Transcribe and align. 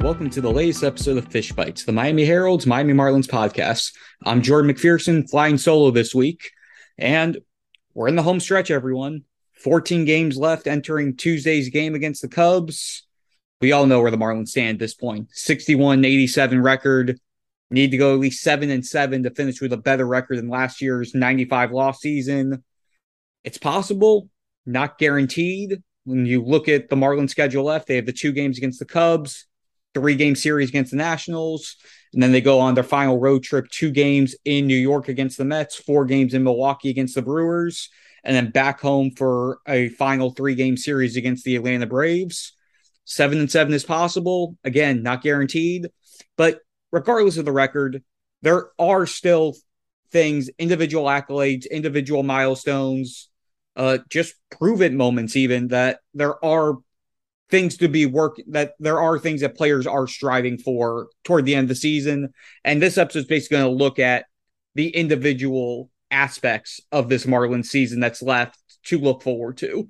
welcome 0.00 0.30
to 0.30 0.40
the 0.40 0.50
latest 0.50 0.82
episode 0.82 1.18
of 1.18 1.28
Fish 1.28 1.52
Bites, 1.52 1.84
the 1.84 1.92
Miami 1.92 2.24
Herald's 2.24 2.66
Miami 2.66 2.94
Marlins 2.94 3.26
podcast. 3.26 3.92
I'm 4.24 4.40
Jordan 4.40 4.74
McPherson, 4.74 5.28
flying 5.28 5.58
solo 5.58 5.90
this 5.90 6.14
week, 6.14 6.52
and 6.96 7.36
we're 7.92 8.08
in 8.08 8.16
the 8.16 8.22
home 8.22 8.40
stretch, 8.40 8.70
everyone. 8.70 9.24
14 9.62 10.06
games 10.06 10.38
left 10.38 10.66
entering 10.66 11.18
Tuesday's 11.18 11.68
game 11.68 11.94
against 11.94 12.22
the 12.22 12.28
Cubs. 12.28 13.06
We 13.60 13.72
all 13.72 13.84
know 13.84 14.00
where 14.00 14.10
the 14.10 14.16
Marlins 14.16 14.48
stand 14.48 14.76
at 14.76 14.78
this 14.78 14.94
point 14.94 15.28
61 15.32 16.02
87 16.02 16.62
record. 16.62 17.20
Need 17.70 17.90
to 17.90 17.98
go 17.98 18.14
at 18.14 18.20
least 18.20 18.42
7 18.42 18.70
and 18.70 18.84
7 18.84 19.22
to 19.24 19.30
finish 19.30 19.60
with 19.60 19.74
a 19.74 19.76
better 19.76 20.06
record 20.06 20.38
than 20.38 20.48
last 20.48 20.80
year's 20.80 21.14
95 21.14 21.72
loss 21.72 22.00
season. 22.00 22.64
It's 23.44 23.58
possible, 23.58 24.30
not 24.64 24.96
guaranteed. 24.96 25.82
When 26.04 26.24
you 26.24 26.42
look 26.42 26.68
at 26.68 26.88
the 26.88 26.96
Marlins 26.96 27.30
schedule 27.30 27.64
left, 27.64 27.86
they 27.86 27.96
have 27.96 28.06
the 28.06 28.14
two 28.14 28.32
games 28.32 28.56
against 28.56 28.78
the 28.78 28.86
Cubs, 28.86 29.46
three 29.94 30.14
game 30.14 30.36
series 30.36 30.68
against 30.68 30.90
the 30.90 30.96
Nationals. 30.96 31.76
And 32.12 32.22
then 32.22 32.32
they 32.32 32.40
go 32.40 32.58
on 32.58 32.74
their 32.74 32.84
final 32.84 33.18
road 33.18 33.42
trip, 33.42 33.68
two 33.70 33.90
games 33.90 34.34
in 34.44 34.66
New 34.66 34.76
York 34.76 35.08
against 35.08 35.38
the 35.38 35.44
Mets, 35.44 35.76
four 35.76 36.04
games 36.04 36.34
in 36.34 36.42
Milwaukee 36.42 36.90
against 36.90 37.14
the 37.14 37.22
Brewers, 37.22 37.88
and 38.24 38.34
then 38.34 38.50
back 38.50 38.80
home 38.80 39.12
for 39.12 39.58
a 39.66 39.88
final 39.90 40.30
three 40.30 40.54
game 40.54 40.76
series 40.76 41.16
against 41.16 41.44
the 41.44 41.56
Atlanta 41.56 41.86
Braves. 41.86 42.52
Seven 43.04 43.38
and 43.38 43.50
seven 43.50 43.72
is 43.72 43.84
possible. 43.84 44.56
Again, 44.64 45.02
not 45.02 45.22
guaranteed. 45.22 45.88
But 46.36 46.60
regardless 46.92 47.36
of 47.36 47.44
the 47.44 47.52
record, 47.52 48.02
there 48.42 48.70
are 48.78 49.06
still 49.06 49.54
things, 50.10 50.50
individual 50.58 51.04
accolades, 51.04 51.70
individual 51.70 52.22
milestones, 52.22 53.28
uh, 53.76 53.98
just 54.08 54.34
prove 54.50 54.82
it 54.82 54.92
moments, 54.92 55.36
even 55.36 55.68
that 55.68 56.00
there 56.14 56.44
are 56.44 56.78
things 57.50 57.76
to 57.78 57.88
be 57.88 58.06
work 58.06 58.36
that 58.48 58.74
there 58.78 59.00
are 59.00 59.18
things 59.18 59.40
that 59.40 59.56
players 59.56 59.86
are 59.86 60.06
striving 60.06 60.58
for 60.58 61.08
toward 61.24 61.44
the 61.44 61.54
end 61.54 61.64
of 61.64 61.68
the 61.68 61.74
season. 61.74 62.32
And 62.64 62.80
this 62.80 62.98
episode 62.98 63.20
is 63.20 63.26
basically 63.26 63.58
going 63.58 63.76
to 63.76 63.84
look 63.84 63.98
at 63.98 64.26
the 64.74 64.88
individual 64.88 65.90
aspects 66.10 66.80
of 66.92 67.08
this 67.08 67.26
Marlins 67.26 67.66
season 67.66 68.00
that's 68.00 68.22
left 68.22 68.58
to 68.84 68.98
look 68.98 69.22
forward 69.22 69.56
to. 69.58 69.88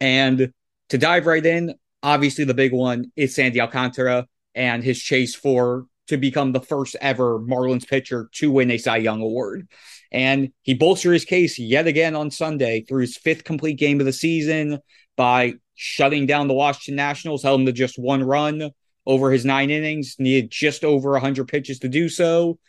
And 0.00 0.52
to 0.88 0.98
dive 0.98 1.26
right 1.26 1.44
in, 1.44 1.74
obviously 2.02 2.44
the 2.44 2.54
big 2.54 2.72
one 2.72 3.12
is 3.16 3.34
Sandy 3.34 3.60
Alcantara 3.60 4.26
and 4.54 4.82
his 4.82 5.00
chase 5.00 5.34
for 5.34 5.86
to 6.08 6.16
become 6.16 6.52
the 6.52 6.60
first 6.60 6.96
ever 7.00 7.38
Marlins 7.38 7.88
pitcher 7.88 8.28
to 8.32 8.50
win 8.50 8.70
a 8.70 8.78
Cy 8.78 8.98
Young 8.98 9.22
award. 9.22 9.68
And 10.14 10.50
he 10.62 10.74
bolstered 10.74 11.12
his 11.12 11.24
case 11.24 11.58
yet 11.58 11.88
again 11.88 12.14
on 12.14 12.30
Sunday 12.30 12.82
through 12.82 13.00
his 13.00 13.16
fifth 13.16 13.42
complete 13.42 13.74
game 13.74 13.98
of 13.98 14.06
the 14.06 14.12
season 14.12 14.78
by 15.16 15.54
shutting 15.74 16.24
down 16.24 16.46
the 16.46 16.54
Washington 16.54 16.94
Nationals, 16.94 17.42
held 17.42 17.60
him 17.60 17.66
to 17.66 17.72
just 17.72 17.98
one 17.98 18.22
run 18.22 18.70
over 19.04 19.32
his 19.32 19.44
nine 19.44 19.70
innings, 19.70 20.14
needed 20.20 20.52
just 20.52 20.84
over 20.84 21.10
100 21.10 21.48
pitches 21.48 21.80
to 21.80 21.88
do 21.88 22.08
so. 22.08 22.60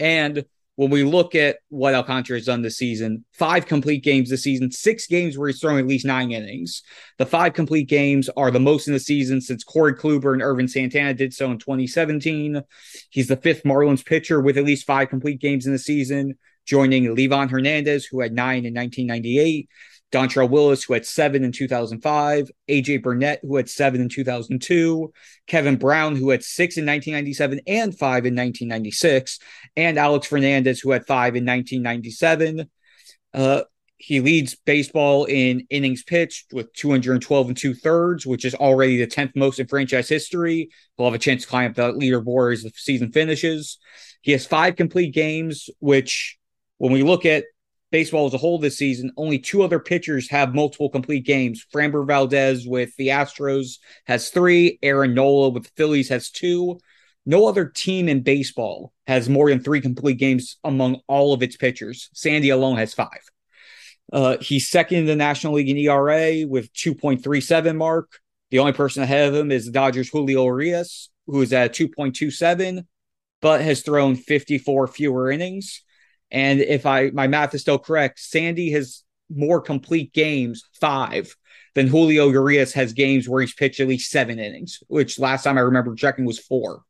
And 0.00 0.46
when 0.76 0.90
we 0.90 1.04
look 1.04 1.34
at 1.34 1.56
what 1.68 1.94
Alcantara 1.94 2.36
has 2.36 2.46
done 2.46 2.62
this 2.62 2.76
season, 2.76 3.24
five 3.32 3.66
complete 3.66 4.04
games 4.04 4.30
this 4.30 4.42
season, 4.42 4.70
six 4.70 5.06
games 5.06 5.36
where 5.36 5.48
he's 5.48 5.58
thrown 5.58 5.78
at 5.78 5.86
least 5.86 6.04
nine 6.04 6.30
innings. 6.30 6.82
The 7.18 7.26
five 7.26 7.54
complete 7.54 7.88
games 7.88 8.28
are 8.36 8.50
the 8.50 8.60
most 8.60 8.86
in 8.86 8.92
the 8.92 9.00
season 9.00 9.40
since 9.40 9.64
Corey 9.64 9.94
Kluber 9.94 10.34
and 10.34 10.42
Ervin 10.42 10.68
Santana 10.68 11.14
did 11.14 11.32
so 11.32 11.50
in 11.50 11.58
2017. 11.58 12.62
He's 13.10 13.28
the 13.28 13.36
fifth 13.36 13.64
Marlins 13.64 14.04
pitcher 14.04 14.40
with 14.40 14.58
at 14.58 14.64
least 14.64 14.86
five 14.86 15.08
complete 15.08 15.40
games 15.40 15.66
in 15.66 15.72
the 15.72 15.78
season, 15.78 16.34
joining 16.66 17.04
Livan 17.04 17.50
Hernandez, 17.50 18.04
who 18.04 18.20
had 18.20 18.32
nine 18.32 18.66
in 18.66 18.74
1998. 18.74 19.68
Dontrelle 20.12 20.50
Willis, 20.50 20.84
who 20.84 20.94
had 20.94 21.04
seven 21.04 21.44
in 21.44 21.52
2005, 21.52 22.50
AJ 22.68 23.02
Burnett, 23.02 23.40
who 23.42 23.56
had 23.56 23.68
seven 23.68 24.00
in 24.00 24.08
2002, 24.08 25.12
Kevin 25.46 25.76
Brown, 25.76 26.14
who 26.16 26.30
had 26.30 26.44
six 26.44 26.76
in 26.76 26.86
1997 26.86 27.60
and 27.66 27.96
five 27.96 28.24
in 28.24 28.34
1996, 28.34 29.40
and 29.76 29.98
Alex 29.98 30.26
Fernandez, 30.26 30.80
who 30.80 30.92
had 30.92 31.06
five 31.06 31.34
in 31.34 31.44
1997. 31.44 32.68
Uh, 33.34 33.62
he 33.98 34.20
leads 34.20 34.54
baseball 34.54 35.24
in 35.24 35.66
innings 35.70 36.02
pitched 36.02 36.52
with 36.52 36.72
212 36.74 37.48
and 37.48 37.56
two 37.56 37.74
thirds, 37.74 38.26
which 38.26 38.44
is 38.44 38.54
already 38.54 38.98
the 38.98 39.06
10th 39.06 39.34
most 39.34 39.58
in 39.58 39.66
franchise 39.66 40.08
history. 40.08 40.68
He'll 40.96 41.06
have 41.06 41.14
a 41.14 41.18
chance 41.18 41.42
to 41.42 41.48
climb 41.48 41.70
up 41.70 41.76
the 41.76 41.92
leaderboard 41.92 42.52
as 42.52 42.62
the 42.62 42.70
season 42.74 43.10
finishes. 43.10 43.78
He 44.20 44.32
has 44.32 44.46
five 44.46 44.76
complete 44.76 45.14
games, 45.14 45.70
which 45.78 46.38
when 46.78 46.92
we 46.92 47.02
look 47.02 47.24
at 47.24 47.44
baseball 47.90 48.26
as 48.26 48.34
a 48.34 48.38
whole 48.38 48.58
this 48.58 48.78
season, 48.78 49.12
only 49.16 49.38
two 49.38 49.62
other 49.62 49.78
pitchers 49.78 50.28
have 50.30 50.54
multiple 50.54 50.88
complete 50.88 51.24
games. 51.24 51.64
Framber 51.72 52.06
Valdez 52.06 52.66
with 52.66 52.94
the 52.96 53.08
Astros 53.08 53.78
has 54.06 54.30
three. 54.30 54.78
Aaron 54.82 55.14
Nola 55.14 55.50
with 55.50 55.64
the 55.64 55.70
Phillies 55.76 56.08
has 56.08 56.30
two. 56.30 56.78
No 57.24 57.46
other 57.46 57.66
team 57.66 58.08
in 58.08 58.22
baseball 58.22 58.92
has 59.06 59.28
more 59.28 59.50
than 59.50 59.60
three 59.60 59.80
complete 59.80 60.18
games 60.18 60.58
among 60.62 61.00
all 61.08 61.32
of 61.32 61.42
its 61.42 61.56
pitchers. 61.56 62.08
Sandy 62.12 62.50
alone 62.50 62.76
has 62.76 62.94
five. 62.94 63.20
Uh, 64.12 64.36
he's 64.40 64.68
second 64.68 64.98
in 64.98 65.06
the 65.06 65.16
National 65.16 65.54
League 65.54 65.68
in 65.68 65.76
ERA 65.76 66.46
with 66.46 66.72
2.37 66.72 67.76
mark. 67.76 68.20
The 68.50 68.60
only 68.60 68.72
person 68.72 69.02
ahead 69.02 69.28
of 69.28 69.34
him 69.34 69.50
is 69.50 69.66
the 69.66 69.72
Dodgers' 69.72 70.08
Julio 70.08 70.44
Urias, 70.44 71.10
who 71.26 71.42
is 71.42 71.52
at 71.52 71.74
2.27, 71.74 72.84
but 73.42 73.60
has 73.60 73.82
thrown 73.82 74.14
54 74.14 74.86
fewer 74.86 75.30
innings. 75.30 75.82
And 76.30 76.60
if 76.60 76.86
I 76.86 77.10
my 77.10 77.26
math 77.26 77.54
is 77.54 77.60
still 77.60 77.78
correct, 77.78 78.18
Sandy 78.18 78.70
has 78.72 79.02
more 79.28 79.60
complete 79.60 80.12
games, 80.12 80.64
five, 80.80 81.34
than 81.74 81.86
Julio 81.86 82.30
Urias 82.30 82.72
has 82.72 82.92
games 82.92 83.28
where 83.28 83.40
he's 83.42 83.54
pitched 83.54 83.80
at 83.80 83.88
least 83.88 84.10
seven 84.10 84.38
innings, 84.38 84.82
which 84.88 85.18
last 85.18 85.44
time 85.44 85.58
I 85.58 85.62
remember 85.62 85.94
checking 85.94 86.24
was 86.24 86.38
four. 86.38 86.82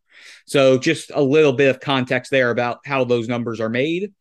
So 0.47 0.79
just 0.79 1.11
a 1.15 1.23
little 1.23 1.53
bit 1.53 1.69
of 1.69 1.81
context 1.81 2.31
there 2.31 2.51
about 2.51 2.79
how 2.87 3.05
those 3.05 3.29
numbers 3.29 3.61
are 3.61 3.69
made. 3.69 4.13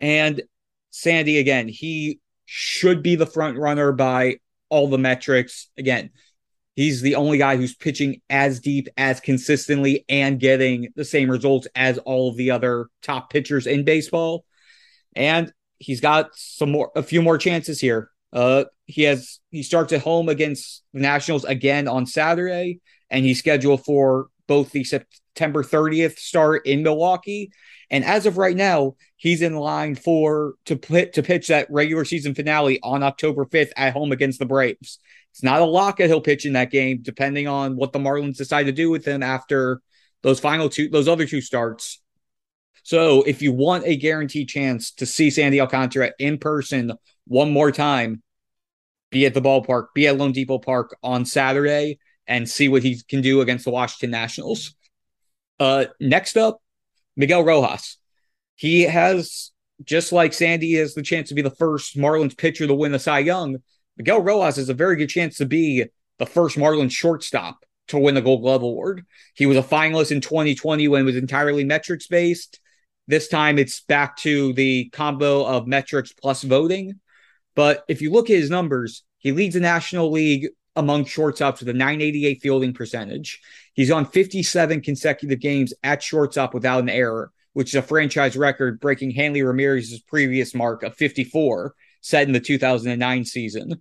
And 0.00 0.42
Sandy, 0.90 1.38
again, 1.38 1.66
he 1.68 2.20
should 2.44 3.02
be 3.02 3.16
the 3.16 3.26
front 3.26 3.58
runner 3.58 3.92
by 3.92 4.38
all 4.68 4.88
the 4.88 4.98
metrics. 4.98 5.68
Again, 5.76 6.10
He's 6.78 7.02
the 7.02 7.16
only 7.16 7.38
guy 7.38 7.56
who's 7.56 7.74
pitching 7.74 8.20
as 8.30 8.60
deep, 8.60 8.86
as 8.96 9.18
consistently, 9.18 10.04
and 10.08 10.38
getting 10.38 10.92
the 10.94 11.04
same 11.04 11.28
results 11.28 11.66
as 11.74 11.98
all 11.98 12.28
of 12.28 12.36
the 12.36 12.52
other 12.52 12.86
top 13.02 13.30
pitchers 13.30 13.66
in 13.66 13.82
baseball. 13.82 14.44
And 15.16 15.52
he's 15.80 16.00
got 16.00 16.28
some 16.34 16.70
more, 16.70 16.92
a 16.94 17.02
few 17.02 17.20
more 17.20 17.36
chances 17.36 17.80
here. 17.80 18.10
Uh, 18.32 18.66
he 18.86 19.02
has 19.02 19.40
he 19.50 19.64
starts 19.64 19.92
at 19.92 20.02
home 20.02 20.28
against 20.28 20.84
the 20.94 21.00
Nationals 21.00 21.44
again 21.44 21.88
on 21.88 22.06
Saturday, 22.06 22.78
and 23.10 23.24
he's 23.24 23.40
scheduled 23.40 23.84
for 23.84 24.28
both 24.46 24.70
the 24.70 24.84
September 24.84 25.64
30th 25.64 26.16
start 26.16 26.64
in 26.64 26.84
Milwaukee. 26.84 27.50
And 27.90 28.04
as 28.04 28.24
of 28.24 28.38
right 28.38 28.56
now, 28.56 28.94
he's 29.16 29.42
in 29.42 29.56
line 29.56 29.96
for 29.96 30.54
to 30.66 30.76
put 30.76 31.14
to 31.14 31.24
pitch 31.24 31.48
that 31.48 31.66
regular 31.70 32.04
season 32.04 32.36
finale 32.36 32.78
on 32.84 33.02
October 33.02 33.46
5th 33.46 33.72
at 33.76 33.94
home 33.94 34.12
against 34.12 34.38
the 34.38 34.46
Braves. 34.46 35.00
It's 35.38 35.44
not 35.44 35.62
a 35.62 35.64
lock 35.64 35.98
that 35.98 36.08
he'll 36.08 36.20
pitch 36.20 36.46
in 36.46 36.54
that 36.54 36.72
game, 36.72 36.98
depending 37.00 37.46
on 37.46 37.76
what 37.76 37.92
the 37.92 38.00
Marlins 38.00 38.38
decide 38.38 38.64
to 38.64 38.72
do 38.72 38.90
with 38.90 39.04
him 39.04 39.22
after 39.22 39.80
those 40.24 40.40
final 40.40 40.68
two, 40.68 40.88
those 40.88 41.06
other 41.06 41.26
two 41.26 41.40
starts. 41.40 42.00
So 42.82 43.22
if 43.22 43.40
you 43.40 43.52
want 43.52 43.86
a 43.86 43.94
guaranteed 43.94 44.48
chance 44.48 44.90
to 44.94 45.06
see 45.06 45.30
Sandy 45.30 45.60
Alcantara 45.60 46.10
in 46.18 46.38
person 46.38 46.92
one 47.28 47.52
more 47.52 47.70
time, 47.70 48.20
be 49.12 49.26
at 49.26 49.34
the 49.34 49.40
ballpark, 49.40 49.94
be 49.94 50.08
at 50.08 50.16
loanDepot 50.16 50.64
Park 50.64 50.96
on 51.04 51.24
Saturday, 51.24 52.00
and 52.26 52.48
see 52.48 52.66
what 52.66 52.82
he 52.82 53.00
can 53.08 53.20
do 53.20 53.40
against 53.40 53.64
the 53.64 53.70
Washington 53.70 54.10
Nationals. 54.10 54.74
Uh, 55.60 55.84
next 56.00 56.36
up, 56.36 56.60
Miguel 57.16 57.44
Rojas. 57.44 57.96
He 58.56 58.82
has, 58.82 59.52
just 59.84 60.10
like 60.10 60.32
Sandy, 60.32 60.74
has 60.74 60.94
the 60.94 61.02
chance 61.02 61.28
to 61.28 61.36
be 61.36 61.42
the 61.42 61.50
first 61.52 61.96
Marlins 61.96 62.36
pitcher 62.36 62.66
to 62.66 62.74
win 62.74 62.90
the 62.90 62.98
Cy 62.98 63.20
Young. 63.20 63.58
Miguel 63.98 64.22
Rojas 64.22 64.56
has 64.56 64.68
a 64.68 64.74
very 64.74 64.96
good 64.96 65.08
chance 65.08 65.36
to 65.38 65.44
be 65.44 65.84
the 66.18 66.26
first 66.26 66.56
Marlins 66.56 66.92
shortstop 66.92 67.64
to 67.88 67.98
win 67.98 68.14
the 68.14 68.22
Gold 68.22 68.42
Glove 68.42 68.62
Award. 68.62 69.04
He 69.34 69.46
was 69.46 69.56
a 69.56 69.62
finalist 69.62 70.12
in 70.12 70.20
2020 70.20 70.86
when 70.88 71.02
it 71.02 71.04
was 71.04 71.16
entirely 71.16 71.64
metrics 71.64 72.06
based. 72.06 72.60
This 73.08 73.26
time 73.28 73.58
it's 73.58 73.80
back 73.80 74.16
to 74.18 74.52
the 74.52 74.88
combo 74.90 75.44
of 75.44 75.66
metrics 75.66 76.12
plus 76.12 76.42
voting. 76.42 77.00
But 77.56 77.84
if 77.88 78.00
you 78.00 78.12
look 78.12 78.30
at 78.30 78.36
his 78.36 78.50
numbers, 78.50 79.02
he 79.18 79.32
leads 79.32 79.54
the 79.54 79.60
National 79.60 80.12
League 80.12 80.48
among 80.76 81.04
shortstops 81.04 81.58
with 81.58 81.68
a 81.68 81.72
988 81.72 82.40
fielding 82.40 82.72
percentage. 82.72 83.40
He's 83.72 83.90
on 83.90 84.04
57 84.04 84.80
consecutive 84.80 85.40
games 85.40 85.74
at 85.82 86.02
shortstop 86.02 86.54
without 86.54 86.84
an 86.84 86.88
error, 86.88 87.32
which 87.52 87.70
is 87.70 87.74
a 87.74 87.82
franchise 87.82 88.36
record, 88.36 88.78
breaking 88.78 89.10
Hanley 89.10 89.42
Ramirez's 89.42 90.00
previous 90.02 90.54
mark 90.54 90.84
of 90.84 90.94
54 90.94 91.74
set 92.00 92.26
in 92.26 92.32
the 92.32 92.40
2009 92.40 93.24
season. 93.24 93.80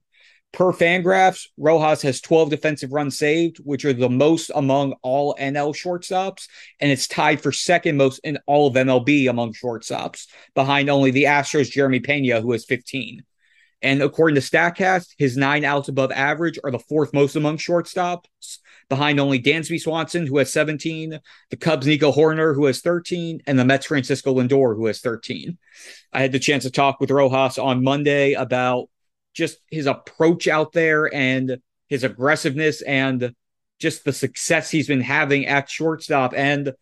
Per 0.53 0.71
Fangraphs, 0.71 1.47
Rojas 1.57 2.01
has 2.01 2.21
12 2.21 2.49
defensive 2.49 2.91
runs 2.91 3.17
saved, 3.17 3.57
which 3.57 3.85
are 3.85 3.93
the 3.93 4.09
most 4.09 4.49
among 4.55 4.93
all 5.03 5.35
NL 5.39 5.75
shortstops, 5.75 6.47
and 6.79 6.91
it's 6.91 7.07
tied 7.07 7.41
for 7.41 7.51
second 7.51 7.97
most 7.97 8.19
in 8.23 8.39
all 8.47 8.67
of 8.67 8.73
MLB 8.73 9.29
among 9.29 9.53
shortstops, 9.53 10.27
behind 10.55 10.89
only 10.89 11.11
the 11.11 11.25
Astros' 11.25 11.69
Jeremy 11.69 11.99
Pena, 11.99 12.41
who 12.41 12.53
has 12.53 12.65
15. 12.65 13.23
And 13.81 14.01
according 14.01 14.35
to 14.35 14.41
StatCast, 14.41 15.13
his 15.17 15.37
nine 15.37 15.63
outs 15.63 15.87
above 15.87 16.11
average 16.11 16.57
are 16.63 16.71
the 16.71 16.79
fourth 16.79 17.13
most 17.13 17.35
among 17.35 17.57
shortstops, 17.57 18.25
behind 18.89 19.19
only 19.19 19.39
Dansby 19.39 19.79
Swanson, 19.79 20.25
who 20.25 20.37
has 20.37 20.51
17, 20.51 21.19
the 21.49 21.57
Cubs' 21.57 21.85
Nico 21.85 22.11
Hoerner, 22.11 22.55
who 22.55 22.65
has 22.65 22.81
13, 22.81 23.41
and 23.45 23.59
the 23.59 23.65
Mets' 23.65 23.85
Francisco 23.85 24.33
Lindor, 24.33 24.75
who 24.75 24.85
has 24.87 25.01
13. 25.01 25.57
I 26.13 26.21
had 26.21 26.31
the 26.31 26.39
chance 26.39 26.63
to 26.63 26.71
talk 26.71 26.99
with 26.99 27.11
Rojas 27.11 27.57
on 27.57 27.83
Monday 27.83 28.33
about 28.33 28.89
just 29.33 29.59
his 29.69 29.85
approach 29.85 30.47
out 30.47 30.71
there 30.71 31.13
and 31.13 31.57
his 31.87 32.03
aggressiveness 32.03 32.81
and 32.81 33.33
just 33.79 34.03
the 34.03 34.13
success 34.13 34.71
he's 34.71 34.87
been 34.87 35.01
having 35.01 35.45
at 35.45 35.69
shortstop. 35.69 36.33
And 36.35 36.73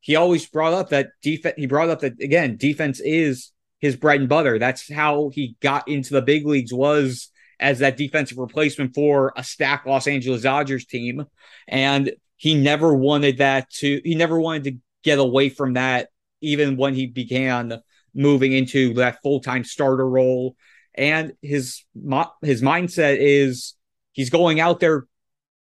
he 0.00 0.14
always 0.14 0.46
brought 0.46 0.72
up 0.72 0.90
that 0.90 1.08
defense. 1.22 1.56
He 1.56 1.66
brought 1.66 1.88
up 1.88 2.00
that 2.00 2.20
again, 2.20 2.56
defense 2.56 3.00
is 3.00 3.50
his 3.78 3.96
bread 3.96 4.20
and 4.20 4.28
butter. 4.28 4.58
That's 4.58 4.92
how 4.92 5.30
he 5.32 5.56
got 5.60 5.88
into 5.88 6.14
the 6.14 6.22
big 6.22 6.46
leagues 6.46 6.72
was 6.72 7.30
as 7.58 7.78
that 7.78 7.96
defensive 7.96 8.38
replacement 8.38 8.94
for 8.94 9.32
a 9.36 9.42
stacked 9.42 9.86
Los 9.86 10.06
Angeles 10.06 10.42
Dodgers 10.42 10.84
team. 10.84 11.24
And 11.66 12.12
he 12.36 12.54
never 12.54 12.94
wanted 12.94 13.38
that 13.38 13.70
to, 13.70 14.00
he 14.04 14.14
never 14.14 14.38
wanted 14.38 14.64
to 14.64 14.78
get 15.02 15.18
away 15.18 15.48
from 15.48 15.74
that, 15.74 16.08
even 16.40 16.76
when 16.76 16.94
he 16.94 17.06
began 17.06 17.80
moving 18.14 18.52
into 18.52 18.94
that 18.94 19.22
full 19.22 19.40
time 19.40 19.64
starter 19.64 20.08
role. 20.08 20.56
And 20.94 21.32
his, 21.42 21.84
his 22.42 22.62
mindset 22.62 23.18
is 23.18 23.74
he's 24.12 24.30
going 24.30 24.60
out 24.60 24.80
there 24.80 25.06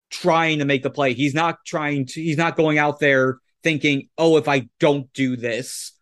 trying 0.09 0.59
to 0.59 0.65
make 0.65 0.83
the 0.83 0.89
play. 0.89 1.13
He's 1.13 1.33
not 1.33 1.57
trying 1.65 2.05
to, 2.07 2.21
he's 2.21 2.37
not 2.37 2.55
going 2.55 2.77
out 2.77 2.99
there 2.99 3.39
thinking, 3.63 4.09
oh, 4.17 4.37
if 4.37 4.47
I 4.47 4.69
don't 4.79 5.11
do 5.13 5.35
this, 5.35 5.93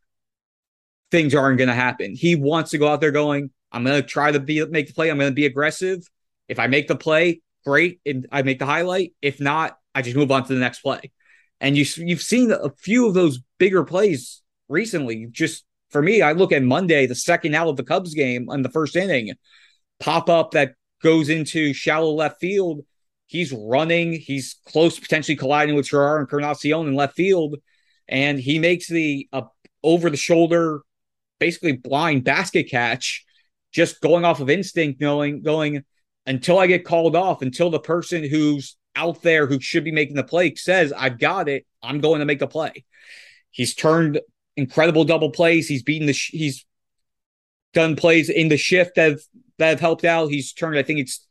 things 1.12 1.36
aren't 1.36 1.58
going 1.58 1.70
to 1.70 1.76
happen. 1.76 2.16
He 2.16 2.36
wants 2.36 2.72
to 2.72 2.78
go 2.78 2.88
out 2.88 3.02
there 3.02 3.12
going, 3.12 3.52
I'm 3.72 3.84
going 3.84 4.02
to 4.02 4.08
try 4.08 4.32
to 4.32 4.40
be 4.40 4.66
make 4.66 4.88
the 4.88 4.94
play. 4.94 5.10
I'm 5.10 5.18
going 5.18 5.32
to 5.32 5.36
be 5.36 5.46
aggressive. 5.46 6.08
If 6.48 6.60
I 6.60 6.68
make 6.68 6.88
the 6.88 6.96
play, 6.96 7.42
great. 7.66 8.00
And 8.06 8.28
I 8.32 8.42
make 8.44 8.60
the 8.60 8.66
highlight. 8.66 9.14
If 9.22 9.40
not, 9.40 9.78
I 9.94 10.02
just 10.02 10.16
move 10.16 10.32
on 10.32 10.46
to 10.46 10.54
the 10.54 10.60
next 10.60 10.80
play. 10.80 11.12
And 11.60 11.78
you 11.78 11.86
you've 11.98 12.22
seen 12.22 12.52
a 12.52 12.70
few 12.78 13.08
of 13.08 13.14
those 13.14 13.40
bigger 13.58 13.84
plays 13.84 14.42
recently. 14.70 15.28
Just 15.32 15.66
for 15.90 16.02
me, 16.02 16.22
I 16.22 16.34
look 16.34 16.52
at 16.52 16.64
Monday, 16.64 17.06
the 17.06 17.16
second 17.16 17.56
out 17.56 17.68
of 17.68 17.78
the 17.78 17.84
Cubs 17.84 18.14
game 18.14 18.50
on 18.50 18.62
the 18.62 18.70
first 18.70 18.96
inning, 18.96 19.34
pop 20.00 20.30
up 20.30 20.52
that 20.52 20.74
goes 21.02 21.30
into 21.30 21.74
shallow 21.74 22.12
left 22.12 22.40
field. 22.40 22.82
He's 23.28 23.52
running. 23.52 24.14
He's 24.14 24.58
close, 24.68 25.00
potentially 25.00 25.36
colliding 25.36 25.76
with 25.76 25.88
Gerardo 25.88 26.22
Encarnacion 26.22 26.88
in 26.88 26.96
left 26.96 27.16
field, 27.16 27.56
and 28.08 28.40
he 28.40 28.60
makes 28.60 28.88
the 28.88 29.28
uh, 29.34 29.44
over 29.84 30.10
the 30.10 30.18
shoulder, 30.18 30.82
basically 31.40 31.74
blind 31.74 32.24
basket 32.24 32.70
catch, 32.70 33.26
just 33.72 34.02
going 34.02 34.26
off 34.26 34.40
of 34.40 34.50
instinct, 34.50 35.02
knowing 35.02 35.42
going 35.42 35.84
until 36.26 36.60
I 36.60 36.68
get 36.68 36.86
called 36.86 37.16
off, 37.16 37.42
until 37.42 37.70
the 37.70 37.80
person 37.80 38.28
who's 38.28 38.78
out 38.96 39.22
there 39.22 39.46
who 39.46 39.60
should 39.60 39.84
be 39.84 39.92
making 39.92 40.16
the 40.16 40.24
play 40.24 40.56
says, 40.56 40.94
"I've 40.94 41.20
got 41.20 41.50
it. 41.50 41.66
I'm 41.84 42.00
going 42.00 42.20
to 42.20 42.26
make 42.26 42.40
the 42.40 42.48
play." 42.48 42.86
He's 43.52 43.76
turned 43.76 44.20
incredible 44.58 45.04
double 45.04 45.32
plays. 45.32 45.68
He's 45.68 45.84
beaten 45.84 46.08
the. 46.08 46.14
Sh- 46.14 46.32
he's 46.32 46.66
done 47.74 47.96
plays 47.96 48.30
in 48.30 48.48
the 48.48 48.58
shift 48.58 48.96
that 48.96 49.12
have, 49.12 49.20
that 49.60 49.70
have 49.70 49.80
helped 49.80 50.06
out. 50.06 50.30
He's 50.30 50.54
turned. 50.54 50.78
I 50.78 50.84
think 50.84 51.00
it's 51.00 51.26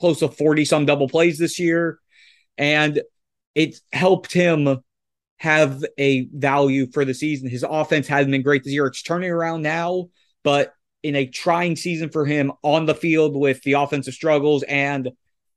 close 0.00 0.20
to 0.20 0.28
40 0.28 0.64
some 0.64 0.86
double 0.86 1.08
plays 1.08 1.38
this 1.38 1.58
year. 1.58 1.98
And 2.56 3.02
it's 3.54 3.80
helped 3.92 4.32
him 4.32 4.80
have 5.38 5.84
a 5.98 6.28
value 6.32 6.90
for 6.90 7.04
the 7.04 7.14
season. 7.14 7.48
His 7.48 7.64
offense 7.68 8.06
hasn't 8.08 8.32
been 8.32 8.42
great 8.42 8.64
this 8.64 8.72
year. 8.72 8.86
It's 8.86 9.02
turning 9.02 9.30
around 9.30 9.62
now, 9.62 10.08
but 10.42 10.74
in 11.02 11.14
a 11.14 11.26
trying 11.26 11.76
season 11.76 12.10
for 12.10 12.26
him 12.26 12.52
on 12.62 12.86
the 12.86 12.94
field 12.94 13.36
with 13.36 13.62
the 13.62 13.74
offensive 13.74 14.14
struggles 14.14 14.64
and 14.64 15.10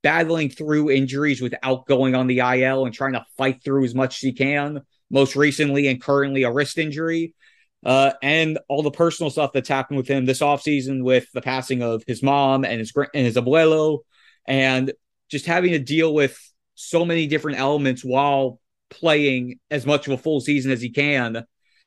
battling 0.03 0.49
through 0.49 0.91
injuries 0.91 1.41
without 1.41 1.85
going 1.87 2.15
on 2.15 2.27
the 2.27 2.39
IL 2.39 2.85
and 2.85 2.93
trying 2.93 3.13
to 3.13 3.25
fight 3.37 3.63
through 3.63 3.83
as 3.83 3.95
much 3.95 4.15
as 4.15 4.21
he 4.21 4.33
can. 4.33 4.81
Most 5.09 5.35
recently 5.35 5.87
and 5.87 6.01
currently 6.01 6.43
a 6.43 6.51
wrist 6.51 6.77
injury. 6.77 7.35
Uh, 7.83 8.11
and 8.21 8.59
all 8.67 8.83
the 8.83 8.91
personal 8.91 9.31
stuff 9.31 9.51
that's 9.53 9.67
happened 9.67 9.97
with 9.97 10.07
him 10.07 10.25
this 10.25 10.41
offseason 10.41 11.03
with 11.03 11.25
the 11.33 11.41
passing 11.41 11.81
of 11.81 12.03
his 12.05 12.21
mom 12.21 12.63
and 12.63 12.79
his 12.79 12.93
and 12.95 13.25
his 13.25 13.35
abuelo 13.35 13.99
and 14.45 14.93
just 15.29 15.47
having 15.47 15.71
to 15.71 15.79
deal 15.79 16.13
with 16.13 16.39
so 16.75 17.03
many 17.05 17.25
different 17.25 17.57
elements 17.57 18.05
while 18.05 18.59
playing 18.91 19.59
as 19.71 19.85
much 19.85 20.05
of 20.05 20.13
a 20.13 20.17
full 20.17 20.41
season 20.41 20.71
as 20.71 20.81
he 20.81 20.89
can, 20.89 21.43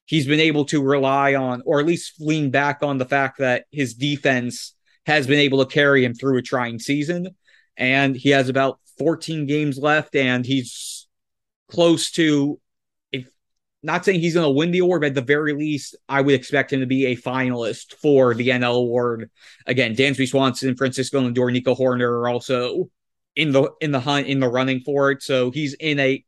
he's 0.07 0.27
been 0.27 0.41
able 0.41 0.65
to 0.67 0.83
rely 0.83 1.35
on, 1.35 1.63
or 1.65 1.79
at 1.79 1.87
least 1.87 2.21
lean 2.21 2.51
back 2.51 2.83
on 2.83 2.99
the 2.99 3.05
fact 3.05 3.39
that 3.39 3.67
his 3.71 3.95
defense 3.95 4.75
has 5.07 5.27
been 5.27 5.39
able 5.39 5.65
to 5.65 5.73
carry 5.73 6.05
him 6.05 6.15
through 6.15 6.39
a 6.39 6.43
trying 6.43 6.79
season. 6.79 7.29
And 7.77 8.17
he 8.17 8.31
has 8.31 8.49
about 8.49 8.81
14 8.99 9.47
games 9.47 9.79
left, 9.79 10.15
and 10.17 10.45
he's 10.45 11.07
close 11.69 12.11
to, 12.13 12.61
if 13.13 13.29
not 13.83 14.05
saying 14.05 14.21
he's 14.21 14.35
going 14.35 14.47
to 14.47 14.51
win 14.51 14.71
the 14.71 14.79
award, 14.79 15.03
but 15.03 15.09
at 15.09 15.15
the 15.15 15.23
very 15.23 15.53
least, 15.53 15.97
I 16.09 16.21
would 16.21 16.35
expect 16.35 16.73
him 16.73 16.81
to 16.81 16.87
be 16.87 17.07
a 17.07 17.17
finalist 17.17 17.95
for 17.95 18.35
the 18.35 18.49
NL 18.49 18.77
award. 18.77 19.31
Again, 19.67 19.97
Dansby 19.97 20.29
Swanson, 20.29 20.77
Francisco 20.77 21.21
Lindor, 21.21 21.53
Nico 21.53 21.75
Hoerner 21.75 22.09
are 22.09 22.29
also 22.29 22.91
in 23.37 23.51
the 23.51 23.71
in 23.81 23.91
the 23.91 24.01
hunt 24.01 24.29
in 24.29 24.41
the 24.41 24.49
running 24.49 24.81
for 24.81 25.11
it. 25.11 25.23
So 25.23 25.51
he's 25.51 25.75
in 25.75 25.99
a 25.99 26.25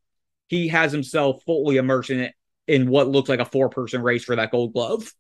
he 0.49 0.69
has 0.69 0.93
himself 0.93 1.43
fully 1.45 1.77
immersed 1.77 2.11
in 2.11 2.21
it 2.21 2.35
in 2.67 2.91
what 2.91 3.09
looks 3.09 3.29
like 3.29 3.41
a 3.41 3.45
four 3.45 3.69
person 3.69 4.03
race 4.03 4.25
for 4.25 4.37
that 4.37 4.51
gold 4.51 4.73
glove. 4.73 5.13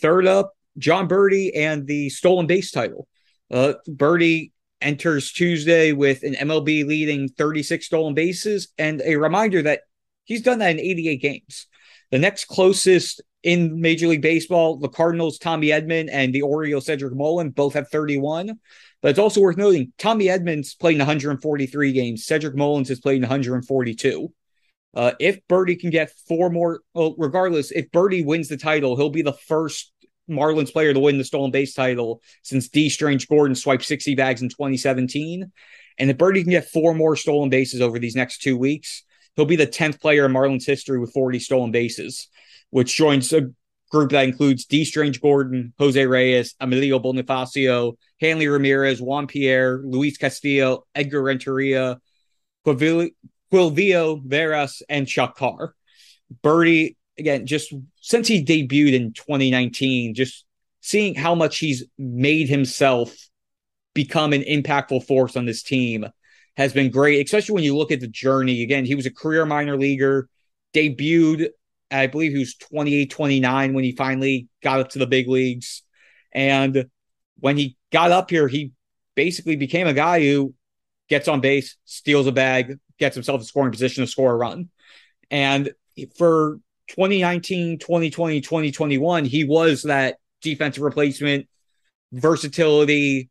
Third 0.00 0.26
up, 0.26 0.52
Jon 0.78 1.08
Berti 1.08 1.52
and 1.56 1.86
the 1.86 2.08
stolen 2.10 2.46
base 2.46 2.70
title. 2.70 3.08
Uh, 3.50 3.74
Berti 3.88 4.52
enters 4.80 5.32
Tuesday 5.32 5.92
with 5.92 6.22
an 6.22 6.34
MLB 6.34 6.86
leading 6.86 7.28
36 7.28 7.86
stolen 7.86 8.14
bases 8.14 8.68
and 8.78 9.00
a 9.04 9.16
reminder 9.16 9.62
that 9.62 9.80
he's 10.24 10.42
done 10.42 10.58
that 10.58 10.72
in 10.72 10.80
88 10.80 11.16
games. 11.22 11.66
The 12.14 12.20
next 12.20 12.44
closest 12.44 13.22
in 13.42 13.80
Major 13.80 14.06
League 14.06 14.22
Baseball, 14.22 14.76
the 14.76 14.88
Cardinals, 14.88 15.36
Tommy 15.36 15.70
Edman, 15.70 16.08
and 16.12 16.32
the 16.32 16.42
Orioles, 16.42 16.86
Cedric 16.86 17.12
Mullin, 17.12 17.50
both 17.50 17.74
have 17.74 17.88
31. 17.88 18.52
But 19.02 19.08
it's 19.08 19.18
also 19.18 19.40
worth 19.40 19.56
noting 19.56 19.92
Tommy 19.98 20.26
Edman's 20.26 20.76
played 20.76 20.92
in 20.92 21.00
143 21.00 21.92
games. 21.92 22.24
Cedric 22.24 22.54
Mullins 22.54 22.88
has 22.90 23.00
played 23.00 23.16
in 23.16 23.22
142. 23.22 24.32
Uh, 24.94 25.10
if 25.18 25.40
Berti 25.48 25.76
can 25.76 25.90
get 25.90 26.12
four 26.28 26.50
more, 26.50 26.82
well, 26.94 27.16
regardless, 27.18 27.72
if 27.72 27.90
Berti 27.90 28.24
wins 28.24 28.46
the 28.46 28.58
title, 28.58 28.96
he'll 28.96 29.10
be 29.10 29.22
the 29.22 29.32
first 29.32 29.90
Marlins 30.30 30.72
player 30.72 30.94
to 30.94 31.00
win 31.00 31.18
the 31.18 31.24
stolen 31.24 31.50
base 31.50 31.74
title 31.74 32.22
since 32.44 32.68
Dee 32.68 32.90
Strange-Gordon 32.90 33.56
swiped 33.56 33.82
60 33.82 34.14
bags 34.14 34.40
in 34.40 34.50
2017. 34.50 35.50
And 35.98 36.10
if 36.10 36.16
Berti 36.16 36.42
can 36.42 36.52
get 36.52 36.70
four 36.70 36.94
more 36.94 37.16
stolen 37.16 37.50
bases 37.50 37.80
over 37.80 37.98
these 37.98 38.14
next 38.14 38.38
two 38.38 38.56
weeks, 38.56 39.02
he'll 39.36 39.44
be 39.44 39.56
the 39.56 39.66
10th 39.66 40.00
player 40.00 40.24
in 40.26 40.32
Marlins 40.32 40.66
history 40.66 40.98
with 40.98 41.12
40 41.12 41.38
stolen 41.38 41.70
bases, 41.70 42.28
which 42.70 42.96
joins 42.96 43.32
a 43.32 43.50
group 43.90 44.10
that 44.10 44.24
includes 44.24 44.64
Dee 44.64 44.84
Strange-Gordon, 44.84 45.72
Jose 45.78 46.04
Reyes, 46.04 46.54
Emilio 46.60 46.98
Bonifacio, 46.98 47.96
Hanley 48.20 48.48
Ramirez, 48.48 49.00
Juan 49.00 49.26
Pierre, 49.26 49.80
Luis 49.84 50.16
Castillo, 50.16 50.84
Edgar 50.94 51.22
Renteria, 51.22 52.00
Quilvio 52.66 53.10
Veras, 53.52 54.82
and 54.88 55.06
Chuck 55.06 55.36
Carr. 55.36 55.74
Berti, 56.42 56.96
again, 57.18 57.46
just 57.46 57.72
since 58.00 58.26
he 58.26 58.44
debuted 58.44 58.94
in 58.94 59.12
2019, 59.12 60.14
just 60.14 60.44
seeing 60.80 61.14
how 61.14 61.34
much 61.34 61.58
he's 61.58 61.84
made 61.98 62.48
himself 62.48 63.14
become 63.94 64.32
an 64.32 64.42
impactful 64.42 65.06
force 65.06 65.36
on 65.36 65.44
this 65.44 65.62
team 65.62 66.06
has 66.56 66.72
been 66.72 66.90
great, 66.90 67.24
especially 67.24 67.54
when 67.54 67.64
you 67.64 67.76
look 67.76 67.90
at 67.90 68.00
the 68.00 68.08
journey. 68.08 68.62
Again, 68.62 68.84
he 68.84 68.94
was 68.94 69.06
a 69.06 69.10
career 69.12 69.44
minor 69.44 69.76
leaguer, 69.76 70.28
debuted, 70.74 71.48
I 71.90 72.06
believe 72.06 72.32
he 72.32 72.38
was 72.38 72.54
28, 72.56 73.10
29 73.10 73.74
when 73.74 73.84
he 73.84 73.92
finally 73.92 74.48
got 74.62 74.80
up 74.80 74.90
to 74.90 74.98
the 74.98 75.06
big 75.06 75.28
leagues. 75.28 75.82
And 76.32 76.86
when 77.38 77.56
he 77.56 77.76
got 77.92 78.10
up 78.10 78.30
here, 78.30 78.48
he 78.48 78.72
basically 79.14 79.56
became 79.56 79.86
a 79.86 79.92
guy 79.92 80.20
who 80.20 80.54
gets 81.08 81.28
on 81.28 81.40
base, 81.40 81.76
steals 81.84 82.26
a 82.26 82.32
bag, 82.32 82.78
gets 82.98 83.14
himself 83.14 83.40
a 83.40 83.44
scoring 83.44 83.72
position 83.72 84.04
to 84.04 84.10
score 84.10 84.32
a 84.32 84.36
run. 84.36 84.70
And 85.30 85.72
for 86.16 86.58
2019, 86.88 87.78
2020, 87.78 88.40
2021, 88.40 89.24
he 89.24 89.44
was 89.44 89.82
that 89.82 90.16
defensive 90.42 90.82
replacement, 90.82 91.46
versatility, 92.12 93.30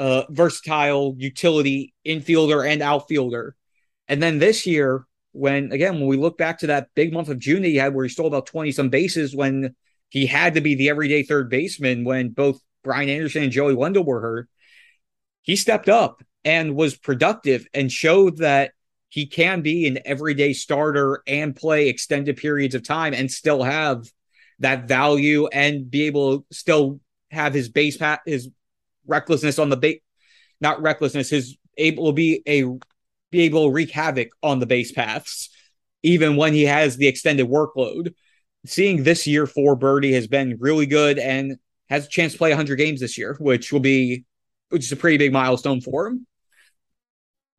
uh, 0.00 0.24
versatile 0.30 1.14
utility 1.18 1.92
infielder 2.06 2.66
and 2.66 2.80
outfielder. 2.80 3.54
And 4.08 4.22
then 4.22 4.38
this 4.38 4.66
year, 4.66 5.04
when 5.32 5.72
again, 5.72 6.00
when 6.00 6.06
we 6.06 6.16
look 6.16 6.38
back 6.38 6.60
to 6.60 6.68
that 6.68 6.88
big 6.94 7.12
month 7.12 7.28
of 7.28 7.38
June 7.38 7.60
that 7.60 7.68
he 7.68 7.76
had 7.76 7.94
where 7.94 8.06
he 8.06 8.08
stole 8.08 8.26
about 8.26 8.46
20 8.46 8.72
some 8.72 8.88
bases 8.88 9.36
when 9.36 9.76
he 10.08 10.24
had 10.24 10.54
to 10.54 10.62
be 10.62 10.74
the 10.74 10.88
everyday 10.88 11.22
third 11.22 11.50
baseman 11.50 12.04
when 12.04 12.30
both 12.30 12.60
Brian 12.82 13.10
Anderson 13.10 13.42
and 13.42 13.52
Joey 13.52 13.74
Wendle 13.74 14.02
were 14.02 14.22
hurt, 14.22 14.48
he 15.42 15.54
stepped 15.54 15.90
up 15.90 16.22
and 16.46 16.74
was 16.74 16.96
productive 16.96 17.66
and 17.74 17.92
showed 17.92 18.38
that 18.38 18.72
he 19.10 19.26
can 19.26 19.60
be 19.60 19.86
an 19.86 19.98
everyday 20.06 20.54
starter 20.54 21.22
and 21.26 21.54
play 21.54 21.88
extended 21.88 22.38
periods 22.38 22.74
of 22.74 22.82
time 22.82 23.12
and 23.12 23.30
still 23.30 23.62
have 23.62 24.10
that 24.60 24.88
value 24.88 25.46
and 25.48 25.90
be 25.90 26.04
able 26.04 26.38
to 26.38 26.46
still 26.52 27.00
have 27.30 27.52
his 27.52 27.68
base 27.68 27.98
pat 27.98 28.20
his 28.24 28.48
recklessness 29.10 29.58
on 29.58 29.68
the 29.68 29.76
base, 29.76 30.00
not 30.60 30.80
recklessness, 30.80 31.28
his 31.28 31.56
able 31.76 32.06
to 32.06 32.12
be 32.12 32.42
a 32.46 32.64
be 33.30 33.42
able 33.42 33.66
to 33.66 33.72
wreak 33.72 33.90
havoc 33.90 34.28
on 34.42 34.58
the 34.58 34.66
base 34.66 34.92
paths, 34.92 35.50
even 36.02 36.36
when 36.36 36.52
he 36.52 36.64
has 36.64 36.96
the 36.96 37.06
extended 37.06 37.46
workload. 37.46 38.14
Seeing 38.66 39.02
this 39.02 39.26
year 39.26 39.46
for 39.46 39.78
Berti 39.78 40.12
has 40.12 40.26
been 40.26 40.58
really 40.60 40.86
good 40.86 41.18
and 41.18 41.56
has 41.88 42.06
a 42.06 42.08
chance 42.08 42.32
to 42.32 42.38
play 42.38 42.50
100 42.50 42.76
games 42.76 43.00
this 43.00 43.16
year, 43.16 43.36
which 43.40 43.72
will 43.72 43.80
be 43.80 44.24
which 44.68 44.84
is 44.84 44.92
a 44.92 44.96
pretty 44.96 45.18
big 45.18 45.32
milestone 45.32 45.80
for 45.80 46.06
him. 46.06 46.26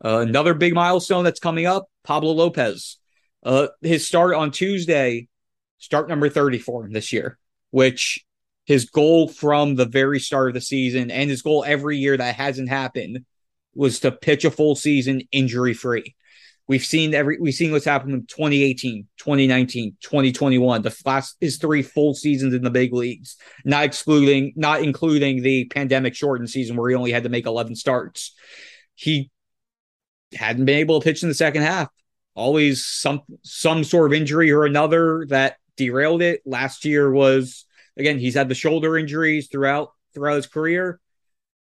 Uh, 0.03 0.19
another 0.19 0.53
big 0.53 0.73
milestone 0.73 1.23
that's 1.23 1.39
coming 1.39 1.65
up: 1.65 1.87
Pablo 2.03 2.31
Lopez. 2.31 2.97
Uh, 3.43 3.67
his 3.81 4.07
start 4.07 4.35
on 4.35 4.51
Tuesday, 4.51 5.27
start 5.79 6.07
number 6.07 6.29
30 6.29 6.59
for 6.59 6.85
him 6.85 6.91
this 6.91 7.11
year, 7.11 7.39
which 7.71 8.23
his 8.71 8.85
goal 8.85 9.27
from 9.27 9.75
the 9.75 9.85
very 9.85 10.17
start 10.17 10.47
of 10.47 10.53
the 10.53 10.61
season 10.61 11.11
and 11.11 11.29
his 11.29 11.41
goal 11.41 11.65
every 11.67 11.97
year 11.97 12.15
that 12.15 12.35
hasn't 12.35 12.69
happened 12.69 13.25
was 13.75 13.99
to 13.99 14.13
pitch 14.13 14.45
a 14.45 14.51
full 14.51 14.75
season 14.75 15.21
injury 15.33 15.73
free. 15.73 16.15
We've 16.69 16.85
seen 16.85 17.13
every 17.13 17.37
we've 17.37 17.53
seen 17.53 17.73
what's 17.73 17.83
happened 17.83 18.13
in 18.13 18.21
2018, 18.27 19.07
2019, 19.17 19.97
2021, 20.01 20.83
the 20.83 20.95
last 21.05 21.35
his 21.41 21.57
three 21.57 21.81
full 21.81 22.13
seasons 22.13 22.53
in 22.53 22.63
the 22.63 22.69
big 22.69 22.93
leagues, 22.93 23.35
not 23.65 23.83
excluding 23.83 24.53
not 24.55 24.81
including 24.81 25.41
the 25.41 25.65
pandemic 25.65 26.15
shortened 26.15 26.49
season 26.49 26.77
where 26.77 26.89
he 26.89 26.95
only 26.95 27.11
had 27.11 27.23
to 27.23 27.29
make 27.29 27.45
11 27.45 27.75
starts. 27.75 28.33
He 28.95 29.31
hadn't 30.33 30.63
been 30.63 30.77
able 30.77 31.01
to 31.01 31.03
pitch 31.03 31.23
in 31.23 31.29
the 31.29 31.35
second 31.35 31.63
half. 31.63 31.89
Always 32.35 32.85
some 32.85 33.23
some 33.43 33.83
sort 33.83 34.13
of 34.13 34.17
injury 34.17 34.49
or 34.49 34.63
another 34.63 35.25
that 35.27 35.57
derailed 35.75 36.21
it. 36.21 36.41
Last 36.45 36.85
year 36.85 37.11
was 37.11 37.65
again, 37.97 38.19
he's 38.19 38.35
had 38.35 38.49
the 38.49 38.55
shoulder 38.55 38.97
injuries 38.97 39.47
throughout 39.47 39.91
throughout 40.13 40.35
his 40.35 40.47
career. 40.47 40.99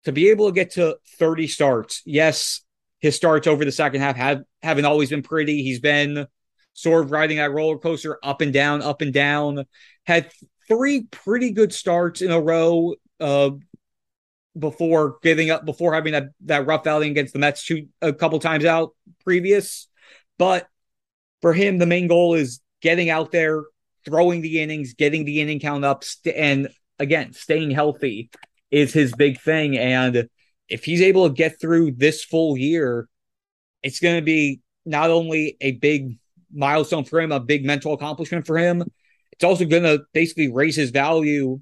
To 0.05 0.11
be 0.11 0.29
able 0.29 0.47
to 0.47 0.53
get 0.53 0.71
to 0.71 0.97
30 1.17 1.47
starts, 1.47 2.01
yes, 2.05 2.61
his 2.99 3.15
starts 3.15 3.47
over 3.47 3.65
the 3.65 3.71
second 3.71 4.01
half 4.01 4.15
have 4.15 4.43
haven't 4.61 4.85
always 4.85 5.09
been 5.09 5.23
pretty. 5.23 5.63
He's 5.63 5.79
been 5.79 6.27
sort 6.73 7.03
of 7.03 7.11
riding 7.11 7.37
that 7.37 7.51
roller 7.51 7.77
coaster 7.77 8.17
up 8.23 8.41
and 8.41 8.53
down, 8.53 8.81
up 8.81 9.01
and 9.01 9.13
down. 9.13 9.65
Had 10.05 10.31
three 10.67 11.03
pretty 11.11 11.51
good 11.51 11.73
starts 11.73 12.21
in 12.21 12.31
a 12.31 12.39
row 12.39 12.95
uh, 13.19 13.51
before 14.57 15.17
giving 15.21 15.49
up, 15.49 15.65
before 15.65 15.93
having 15.93 16.13
that 16.13 16.29
that 16.45 16.65
rough 16.65 16.87
outing 16.87 17.11
against 17.11 17.33
the 17.33 17.39
Mets 17.39 17.65
two 17.65 17.87
a 18.01 18.13
couple 18.13 18.39
times 18.39 18.65
out 18.65 18.95
previous. 19.23 19.87
But 20.37 20.67
for 21.41 21.53
him, 21.53 21.77
the 21.77 21.85
main 21.85 22.07
goal 22.07 22.35
is 22.35 22.61
getting 22.81 23.09
out 23.09 23.31
there, 23.31 23.63
throwing 24.05 24.41
the 24.41 24.61
innings, 24.61 24.93
getting 24.93 25.25
the 25.25 25.41
inning 25.41 25.59
count 25.59 25.85
up, 25.85 26.03
st- 26.03 26.35
and 26.35 26.69
again, 26.99 27.33
staying 27.33 27.71
healthy 27.71 28.29
is 28.71 28.93
his 28.93 29.13
big 29.13 29.39
thing. 29.39 29.77
And 29.77 30.29
if 30.67 30.83
he's 30.83 31.01
able 31.01 31.27
to 31.27 31.33
get 31.33 31.59
through 31.59 31.93
this 31.93 32.23
full 32.23 32.57
year, 32.57 33.07
it's 33.81 33.99
going 33.99 34.15
to 34.15 34.21
be 34.21 34.61
not 34.85 35.09
only 35.09 35.57
a 35.61 35.73
big 35.73 36.17
milestone 36.53 37.05
for 37.05 37.19
him, 37.19 37.31
a 37.31 37.39
big 37.39 37.65
mental 37.65 37.93
accomplishment 37.93 38.45
for 38.45 38.57
him. 38.57 38.83
It's 39.31 39.43
also 39.43 39.65
going 39.65 39.83
to 39.83 40.03
basically 40.13 40.51
raise 40.51 40.75
his 40.75 40.91
value 40.91 41.59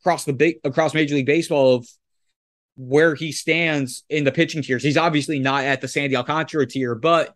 across 0.00 0.24
the 0.24 0.32
big 0.32 0.56
across 0.64 0.94
Major 0.94 1.14
League 1.14 1.26
Baseball 1.26 1.76
of 1.76 1.88
where 2.76 3.14
he 3.14 3.32
stands 3.32 4.02
in 4.08 4.24
the 4.24 4.32
pitching 4.32 4.62
tiers. 4.62 4.82
He's 4.82 4.96
obviously 4.96 5.38
not 5.38 5.64
at 5.64 5.80
the 5.80 5.88
Sandy 5.88 6.16
Alcantara 6.16 6.66
tier, 6.66 6.94
but 6.94 7.34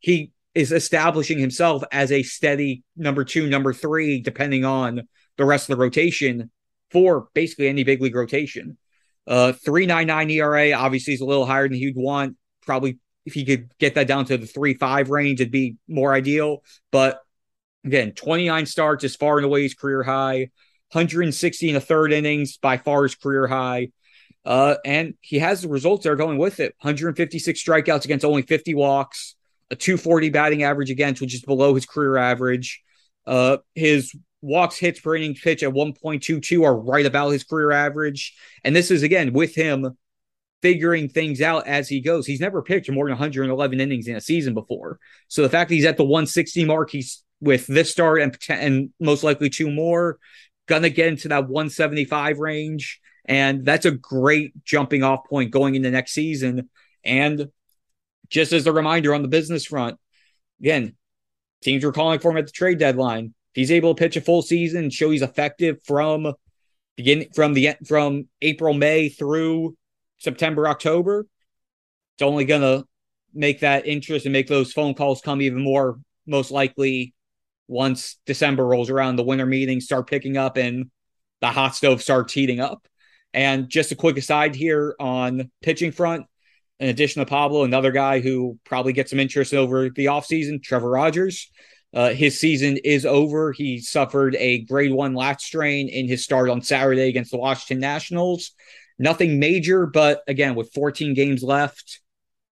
he 0.00 0.32
is 0.54 0.72
establishing 0.72 1.38
himself 1.38 1.82
as 1.92 2.10
a 2.10 2.22
steady 2.22 2.82
number 2.96 3.24
two, 3.24 3.46
number 3.46 3.72
three, 3.72 4.20
depending 4.20 4.64
on 4.64 5.02
the 5.36 5.44
rest 5.44 5.68
of 5.68 5.76
the 5.76 5.80
rotation 5.80 6.50
for 6.90 7.28
basically 7.34 7.68
any 7.68 7.84
big 7.84 8.00
league 8.00 8.14
rotation. 8.14 8.76
Uh, 9.26 9.52
399 9.52 10.30
ERA 10.30 10.72
obviously 10.72 11.14
is 11.14 11.20
a 11.20 11.24
little 11.24 11.46
higher 11.46 11.68
than 11.68 11.76
he'd 11.76 11.96
want. 11.96 12.36
Probably 12.62 12.98
if 13.26 13.34
he 13.34 13.44
could 13.44 13.70
get 13.78 13.94
that 13.94 14.08
down 14.08 14.24
to 14.26 14.38
the 14.38 14.46
3 14.46 14.74
5 14.74 15.10
range, 15.10 15.40
it'd 15.40 15.52
be 15.52 15.76
more 15.86 16.14
ideal. 16.14 16.62
But 16.90 17.20
again, 17.84 18.12
29 18.12 18.66
starts 18.66 19.04
is 19.04 19.16
far 19.16 19.36
and 19.36 19.44
away 19.44 19.62
his 19.62 19.74
career 19.74 20.02
high. 20.02 20.50
160 20.92 21.68
in 21.68 21.74
the 21.74 21.80
third 21.80 22.12
innings, 22.12 22.56
by 22.56 22.78
far 22.78 23.02
his 23.02 23.14
career 23.14 23.46
high. 23.46 23.90
Uh, 24.44 24.76
and 24.86 25.14
he 25.20 25.38
has 25.38 25.60
the 25.60 25.68
results 25.68 26.04
that 26.04 26.10
are 26.10 26.16
going 26.16 26.38
with 26.38 26.60
it 26.60 26.74
156 26.80 27.62
strikeouts 27.62 28.06
against 28.06 28.24
only 28.24 28.40
50 28.40 28.74
walks, 28.74 29.36
a 29.70 29.76
240 29.76 30.30
batting 30.30 30.62
average 30.62 30.90
against, 30.90 31.20
which 31.20 31.34
is 31.34 31.42
below 31.42 31.74
his 31.74 31.86
career 31.86 32.16
average. 32.16 32.82
Uh, 33.26 33.58
his 33.74 34.14
walks 34.40 34.78
hits 34.78 35.00
per 35.00 35.16
inning 35.16 35.34
pitch 35.34 35.62
at 35.62 35.72
1.22 35.72 36.64
are 36.64 36.78
right 36.78 37.06
about 37.06 37.30
his 37.30 37.44
career 37.44 37.72
average. 37.72 38.34
And 38.64 38.74
this 38.74 38.90
is 38.90 39.02
again 39.02 39.32
with 39.32 39.54
him 39.54 39.96
figuring 40.62 41.08
things 41.08 41.40
out 41.40 41.66
as 41.66 41.88
he 41.88 42.00
goes. 42.00 42.26
He's 42.26 42.40
never 42.40 42.62
pitched 42.62 42.90
more 42.90 43.06
than 43.06 43.12
111 43.12 43.80
innings 43.80 44.08
in 44.08 44.16
a 44.16 44.20
season 44.20 44.54
before. 44.54 44.98
So 45.28 45.42
the 45.42 45.48
fact 45.48 45.68
that 45.68 45.74
he's 45.74 45.84
at 45.84 45.96
the 45.96 46.04
160 46.04 46.64
mark, 46.64 46.90
he's 46.90 47.22
with 47.40 47.66
this 47.66 47.90
start 47.90 48.20
and, 48.20 48.36
and 48.48 48.90
most 48.98 49.22
likely 49.22 49.50
two 49.50 49.70
more, 49.70 50.18
gonna 50.66 50.90
get 50.90 51.08
into 51.08 51.28
that 51.28 51.48
175 51.48 52.38
range. 52.38 53.00
And 53.24 53.64
that's 53.64 53.86
a 53.86 53.90
great 53.90 54.64
jumping 54.64 55.02
off 55.02 55.28
point 55.28 55.50
going 55.50 55.74
into 55.74 55.90
next 55.90 56.12
season. 56.12 56.70
And 57.04 57.48
just 58.30 58.52
as 58.52 58.66
a 58.66 58.72
reminder 58.72 59.14
on 59.14 59.22
the 59.22 59.28
business 59.28 59.64
front, 59.64 59.98
again, 60.60 60.96
teams 61.62 61.84
were 61.84 61.92
calling 61.92 62.18
for 62.18 62.30
him 62.30 62.36
at 62.38 62.46
the 62.46 62.52
trade 62.52 62.78
deadline. 62.78 63.26
If 63.26 63.60
he's 63.60 63.70
able 63.70 63.94
to 63.94 63.98
pitch 63.98 64.16
a 64.16 64.20
full 64.20 64.42
season 64.42 64.84
and 64.84 64.92
show 64.92 65.10
he's 65.10 65.22
effective 65.22 65.78
from 65.84 66.34
beginning 66.96 67.28
from 67.34 67.54
the 67.54 67.76
from 67.86 68.28
April, 68.42 68.74
May 68.74 69.08
through 69.08 69.76
September, 70.18 70.68
October, 70.68 71.26
it's 72.16 72.22
only 72.22 72.44
gonna 72.44 72.84
make 73.32 73.60
that 73.60 73.86
interest 73.86 74.26
and 74.26 74.32
make 74.32 74.48
those 74.48 74.72
phone 74.72 74.94
calls 74.94 75.20
come 75.20 75.40
even 75.40 75.62
more 75.62 75.98
most 76.26 76.50
likely 76.50 77.14
once 77.68 78.18
December 78.26 78.66
rolls 78.66 78.90
around, 78.90 79.16
the 79.16 79.22
winter 79.22 79.46
meetings 79.46 79.84
start 79.84 80.08
picking 80.08 80.36
up 80.36 80.56
and 80.56 80.90
the 81.40 81.48
hot 81.48 81.74
stove 81.74 82.02
starts 82.02 82.32
heating 82.32 82.60
up. 82.60 82.86
And 83.34 83.68
just 83.68 83.92
a 83.92 83.96
quick 83.96 84.16
aside 84.16 84.54
here 84.54 84.96
on 84.98 85.50
pitching 85.62 85.92
front, 85.92 86.26
in 86.80 86.88
addition 86.88 87.20
to 87.20 87.26
Pablo, 87.26 87.64
another 87.64 87.90
guy 87.90 88.20
who 88.20 88.58
probably 88.64 88.92
gets 88.92 89.10
some 89.10 89.20
interest 89.20 89.52
over 89.52 89.90
the 89.90 90.06
offseason, 90.06 90.62
Trevor 90.62 90.90
Rogers. 90.90 91.50
Uh, 91.94 92.10
his 92.10 92.38
season 92.38 92.76
is 92.84 93.06
over. 93.06 93.52
He 93.52 93.80
suffered 93.80 94.36
a 94.36 94.60
grade 94.64 94.92
one 94.92 95.14
lat 95.14 95.40
strain 95.40 95.88
in 95.88 96.06
his 96.06 96.22
start 96.22 96.50
on 96.50 96.60
Saturday 96.60 97.08
against 97.08 97.30
the 97.30 97.38
Washington 97.38 97.80
Nationals. 97.80 98.52
Nothing 98.98 99.38
major, 99.38 99.86
but 99.86 100.22
again, 100.28 100.54
with 100.54 100.72
14 100.72 101.14
games 101.14 101.42
left 101.42 102.00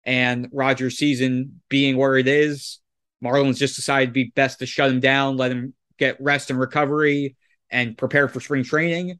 and 0.05 0.49
Rogers' 0.53 0.97
season 0.97 1.61
being 1.69 1.97
where 1.97 2.17
it 2.17 2.29
is, 2.29 2.81
Marlins 3.23 3.59
just 3.59 3.77
decided 3.77 4.07
to 4.07 4.13
be 4.13 4.33
best 4.35 4.61
to 4.61 4.67
shut 4.67 4.91
him 4.91 5.01
down, 5.01 5.37
let 5.37 5.51
him 5.51 5.75
get 5.99 6.21
rest 6.21 6.51
and 6.51 6.59
recovery, 6.59 7.37
and 7.71 7.99
prepare 7.99 8.29
for 8.29 8.41
spring 8.41 8.65
training. 8.65 9.19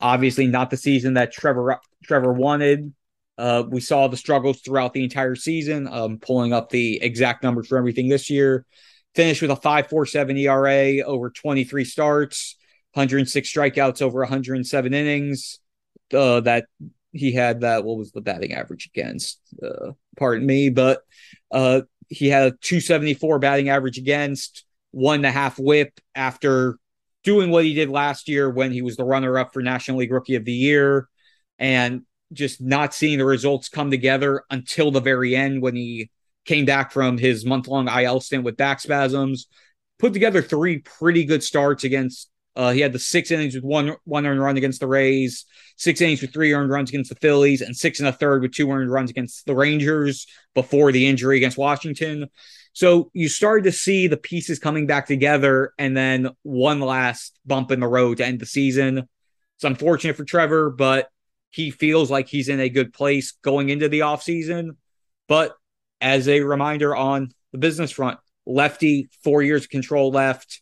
Obviously, 0.00 0.46
not 0.46 0.70
the 0.70 0.76
season 0.76 1.14
that 1.14 1.32
Trevor 1.32 1.78
Trevor 2.02 2.32
wanted. 2.32 2.92
Uh, 3.36 3.64
we 3.68 3.80
saw 3.80 4.06
the 4.06 4.16
struggles 4.16 4.60
throughout 4.60 4.92
the 4.92 5.02
entire 5.02 5.34
season. 5.34 5.88
Um, 5.88 6.18
pulling 6.18 6.52
up 6.52 6.70
the 6.70 7.02
exact 7.02 7.42
numbers 7.42 7.68
for 7.68 7.78
everything 7.78 8.08
this 8.08 8.30
year, 8.30 8.64
finished 9.14 9.42
with 9.42 9.50
a 9.50 9.56
5.47 9.56 10.40
ERA 10.40 11.04
over 11.04 11.30
23 11.30 11.84
starts, 11.84 12.56
106 12.92 13.52
strikeouts 13.52 14.02
over 14.02 14.20
107 14.20 14.94
innings. 14.94 15.58
Uh, 16.12 16.40
that 16.40 16.66
he 17.12 17.32
had 17.32 17.62
that 17.62 17.84
what 17.84 17.96
was 17.96 18.12
the 18.12 18.20
batting 18.20 18.52
average 18.52 18.86
against? 18.86 19.40
Uh, 19.62 19.92
pardon 20.16 20.46
me, 20.46 20.68
but 20.68 21.00
uh, 21.50 21.80
he 22.08 22.28
had 22.28 22.42
a 22.42 22.50
274 22.50 23.38
batting 23.38 23.68
average 23.68 23.98
against, 23.98 24.64
one 24.90 25.16
and 25.16 25.26
a 25.26 25.30
half 25.30 25.58
whip 25.58 25.98
after 26.14 26.78
doing 27.24 27.50
what 27.50 27.64
he 27.64 27.74
did 27.74 27.88
last 27.88 28.28
year 28.28 28.50
when 28.50 28.70
he 28.70 28.82
was 28.82 28.96
the 28.96 29.04
runner 29.04 29.38
up 29.38 29.52
for 29.52 29.62
National 29.62 29.98
League 29.98 30.12
Rookie 30.12 30.36
of 30.36 30.44
the 30.44 30.52
Year 30.52 31.08
and 31.58 32.02
just 32.32 32.60
not 32.60 32.94
seeing 32.94 33.18
the 33.18 33.24
results 33.24 33.68
come 33.68 33.90
together 33.90 34.44
until 34.50 34.90
the 34.90 35.00
very 35.00 35.36
end 35.36 35.62
when 35.62 35.76
he 35.76 36.10
came 36.44 36.64
back 36.64 36.92
from 36.92 37.18
his 37.18 37.44
month 37.44 37.68
long 37.68 37.88
IL 37.88 38.20
stint 38.20 38.44
with 38.44 38.56
back 38.56 38.80
spasms. 38.80 39.46
Put 39.98 40.12
together 40.12 40.42
three 40.42 40.78
pretty 40.78 41.24
good 41.24 41.42
starts 41.42 41.84
against. 41.84 42.30
Uh, 42.56 42.70
he 42.70 42.80
had 42.80 42.92
the 42.92 42.98
six 42.98 43.30
innings 43.30 43.54
with 43.54 43.64
one 43.64 43.96
one 44.04 44.26
earned 44.26 44.40
run 44.40 44.56
against 44.56 44.80
the 44.80 44.86
Rays, 44.86 45.44
six 45.76 46.00
innings 46.00 46.20
with 46.20 46.32
three 46.32 46.52
earned 46.52 46.70
runs 46.70 46.88
against 46.88 47.10
the 47.10 47.16
Phillies, 47.16 47.62
and 47.62 47.76
six 47.76 47.98
and 47.98 48.08
a 48.08 48.12
third 48.12 48.42
with 48.42 48.52
two 48.52 48.70
earned 48.70 48.92
runs 48.92 49.10
against 49.10 49.46
the 49.46 49.54
Rangers 49.56 50.26
before 50.54 50.92
the 50.92 51.06
injury 51.06 51.36
against 51.36 51.58
Washington. 51.58 52.28
So 52.72 53.10
you 53.12 53.28
started 53.28 53.64
to 53.64 53.72
see 53.72 54.08
the 54.08 54.16
pieces 54.16 54.58
coming 54.58 54.86
back 54.86 55.06
together, 55.06 55.72
and 55.78 55.96
then 55.96 56.30
one 56.42 56.80
last 56.80 57.38
bump 57.46 57.70
in 57.70 57.80
the 57.80 57.88
road 57.88 58.18
to 58.18 58.26
end 58.26 58.40
the 58.40 58.46
season. 58.46 59.08
It's 59.56 59.64
unfortunate 59.64 60.16
for 60.16 60.24
Trevor, 60.24 60.70
but 60.70 61.08
he 61.54 61.70
feels 61.70 62.10
like 62.10 62.26
he's 62.26 62.48
in 62.48 62.58
a 62.58 62.68
good 62.68 62.92
place 62.92 63.30
going 63.42 63.68
into 63.68 63.88
the 63.88 64.00
offseason. 64.00 64.70
But 65.28 65.54
as 66.00 66.26
a 66.26 66.40
reminder 66.40 66.96
on 66.96 67.30
the 67.52 67.58
business 67.58 67.92
front, 67.92 68.18
lefty, 68.44 69.08
four 69.22 69.40
years 69.40 69.62
of 69.62 69.70
control 69.70 70.10
left. 70.10 70.60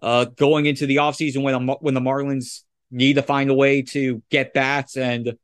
Uh, 0.00 0.24
going 0.24 0.66
into 0.66 0.86
the 0.86 0.96
offseason 0.96 1.42
when, 1.42 1.66
when 1.80 1.94
the 1.94 2.00
Marlins 2.00 2.60
need 2.90 3.14
to 3.14 3.22
find 3.22 3.50
a 3.50 3.54
way 3.54 3.82
to 3.82 4.22
get 4.30 4.54
bats 4.54 4.96
and 4.96 5.34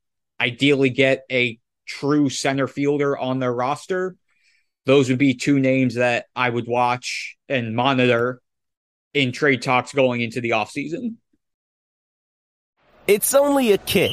ideally 0.41 0.91
get 0.91 1.25
a 1.31 1.59
true 1.85 2.29
center 2.29 2.69
fielder 2.69 3.19
on 3.19 3.41
their 3.41 3.53
roster, 3.53 4.15
those 4.87 5.09
would 5.09 5.19
be 5.19 5.35
two 5.35 5.59
names 5.59 5.97
that 5.97 6.27
I 6.37 6.51
would 6.51 6.69
watch 6.69 7.37
and 7.49 7.75
monitor 7.75 8.41
in 9.13 9.33
trade 9.33 9.63
talks 9.63 9.93
going 9.93 10.21
into 10.21 10.41
the 10.41 10.51
offseason. 10.51 11.17
It's 13.09 13.35
only 13.35 13.73
a 13.73 13.79
kick, 13.79 14.13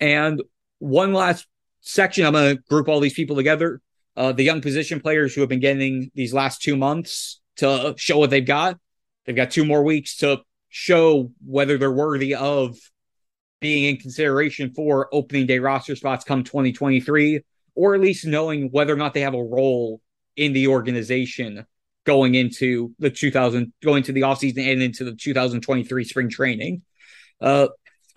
And 0.00 0.42
one 0.78 1.12
last 1.12 1.46
section, 1.80 2.26
I'm 2.26 2.32
going 2.32 2.56
to 2.56 2.62
group 2.62 2.88
all 2.88 3.00
these 3.00 3.14
people 3.14 3.36
together. 3.36 3.80
Uh, 4.16 4.32
the 4.32 4.42
young 4.42 4.60
position 4.60 5.00
players 5.00 5.34
who 5.34 5.40
have 5.42 5.48
been 5.48 5.60
getting 5.60 6.10
these 6.14 6.34
last 6.34 6.60
two 6.60 6.76
months 6.76 7.40
to 7.56 7.94
show 7.96 8.18
what 8.18 8.30
they've 8.30 8.44
got. 8.44 8.78
They've 9.24 9.36
got 9.36 9.50
two 9.50 9.64
more 9.64 9.82
weeks 9.82 10.16
to 10.18 10.40
show 10.68 11.32
whether 11.44 11.78
they're 11.78 11.92
worthy 11.92 12.34
of 12.34 12.76
being 13.60 13.84
in 13.84 13.96
consideration 13.96 14.72
for 14.74 15.08
opening 15.12 15.46
day 15.46 15.58
roster 15.58 15.96
spots 15.96 16.24
come 16.24 16.44
2023, 16.44 17.40
or 17.74 17.94
at 17.94 18.00
least 18.00 18.26
knowing 18.26 18.70
whether 18.70 18.92
or 18.92 18.96
not 18.96 19.14
they 19.14 19.20
have 19.20 19.34
a 19.34 19.42
role 19.42 20.00
in 20.36 20.52
the 20.52 20.68
organization 20.68 21.66
going 22.04 22.34
into 22.34 22.94
the 22.98 23.10
2000 23.10 23.72
going 23.82 24.02
to 24.02 24.12
the 24.12 24.22
offseason 24.22 24.72
and 24.72 24.82
into 24.82 25.04
the 25.04 25.14
2023 25.14 26.04
spring 26.04 26.30
training. 26.30 26.82
Uh, 27.40 27.68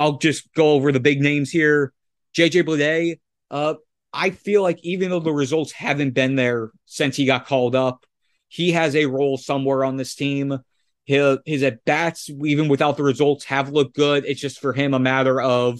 I'll 0.01 0.17
just 0.17 0.51
go 0.55 0.71
over 0.71 0.91
the 0.91 0.99
big 0.99 1.21
names 1.21 1.51
here. 1.51 1.93
JJ 2.35 2.63
Bleday, 2.63 3.19
uh, 3.51 3.75
I 4.11 4.31
feel 4.31 4.63
like 4.63 4.79
even 4.81 5.11
though 5.11 5.19
the 5.19 5.31
results 5.31 5.71
haven't 5.71 6.15
been 6.15 6.35
there 6.35 6.71
since 6.85 7.15
he 7.15 7.27
got 7.27 7.45
called 7.45 7.75
up, 7.75 8.03
he 8.47 8.71
has 8.71 8.95
a 8.95 9.05
role 9.05 9.37
somewhere 9.37 9.85
on 9.85 9.97
this 9.97 10.15
team. 10.15 10.57
His, 11.05 11.37
his 11.45 11.61
at 11.61 11.85
bats, 11.85 12.31
even 12.31 12.67
without 12.67 12.97
the 12.97 13.03
results, 13.03 13.45
have 13.45 13.69
looked 13.69 13.95
good. 13.95 14.25
It's 14.25 14.41
just 14.41 14.59
for 14.59 14.73
him 14.73 14.95
a 14.95 14.99
matter 14.99 15.39
of 15.39 15.79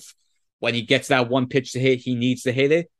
when 0.59 0.75
he 0.75 0.83
gets 0.83 1.07
that 1.07 1.27
one 1.27 1.47
pitch 1.47 1.71
to 1.71 1.79
hit, 1.79 1.97
he 1.97 2.13
needs 2.13 2.43
to 2.43 2.51
hit 2.51 2.71
it. 2.71 2.91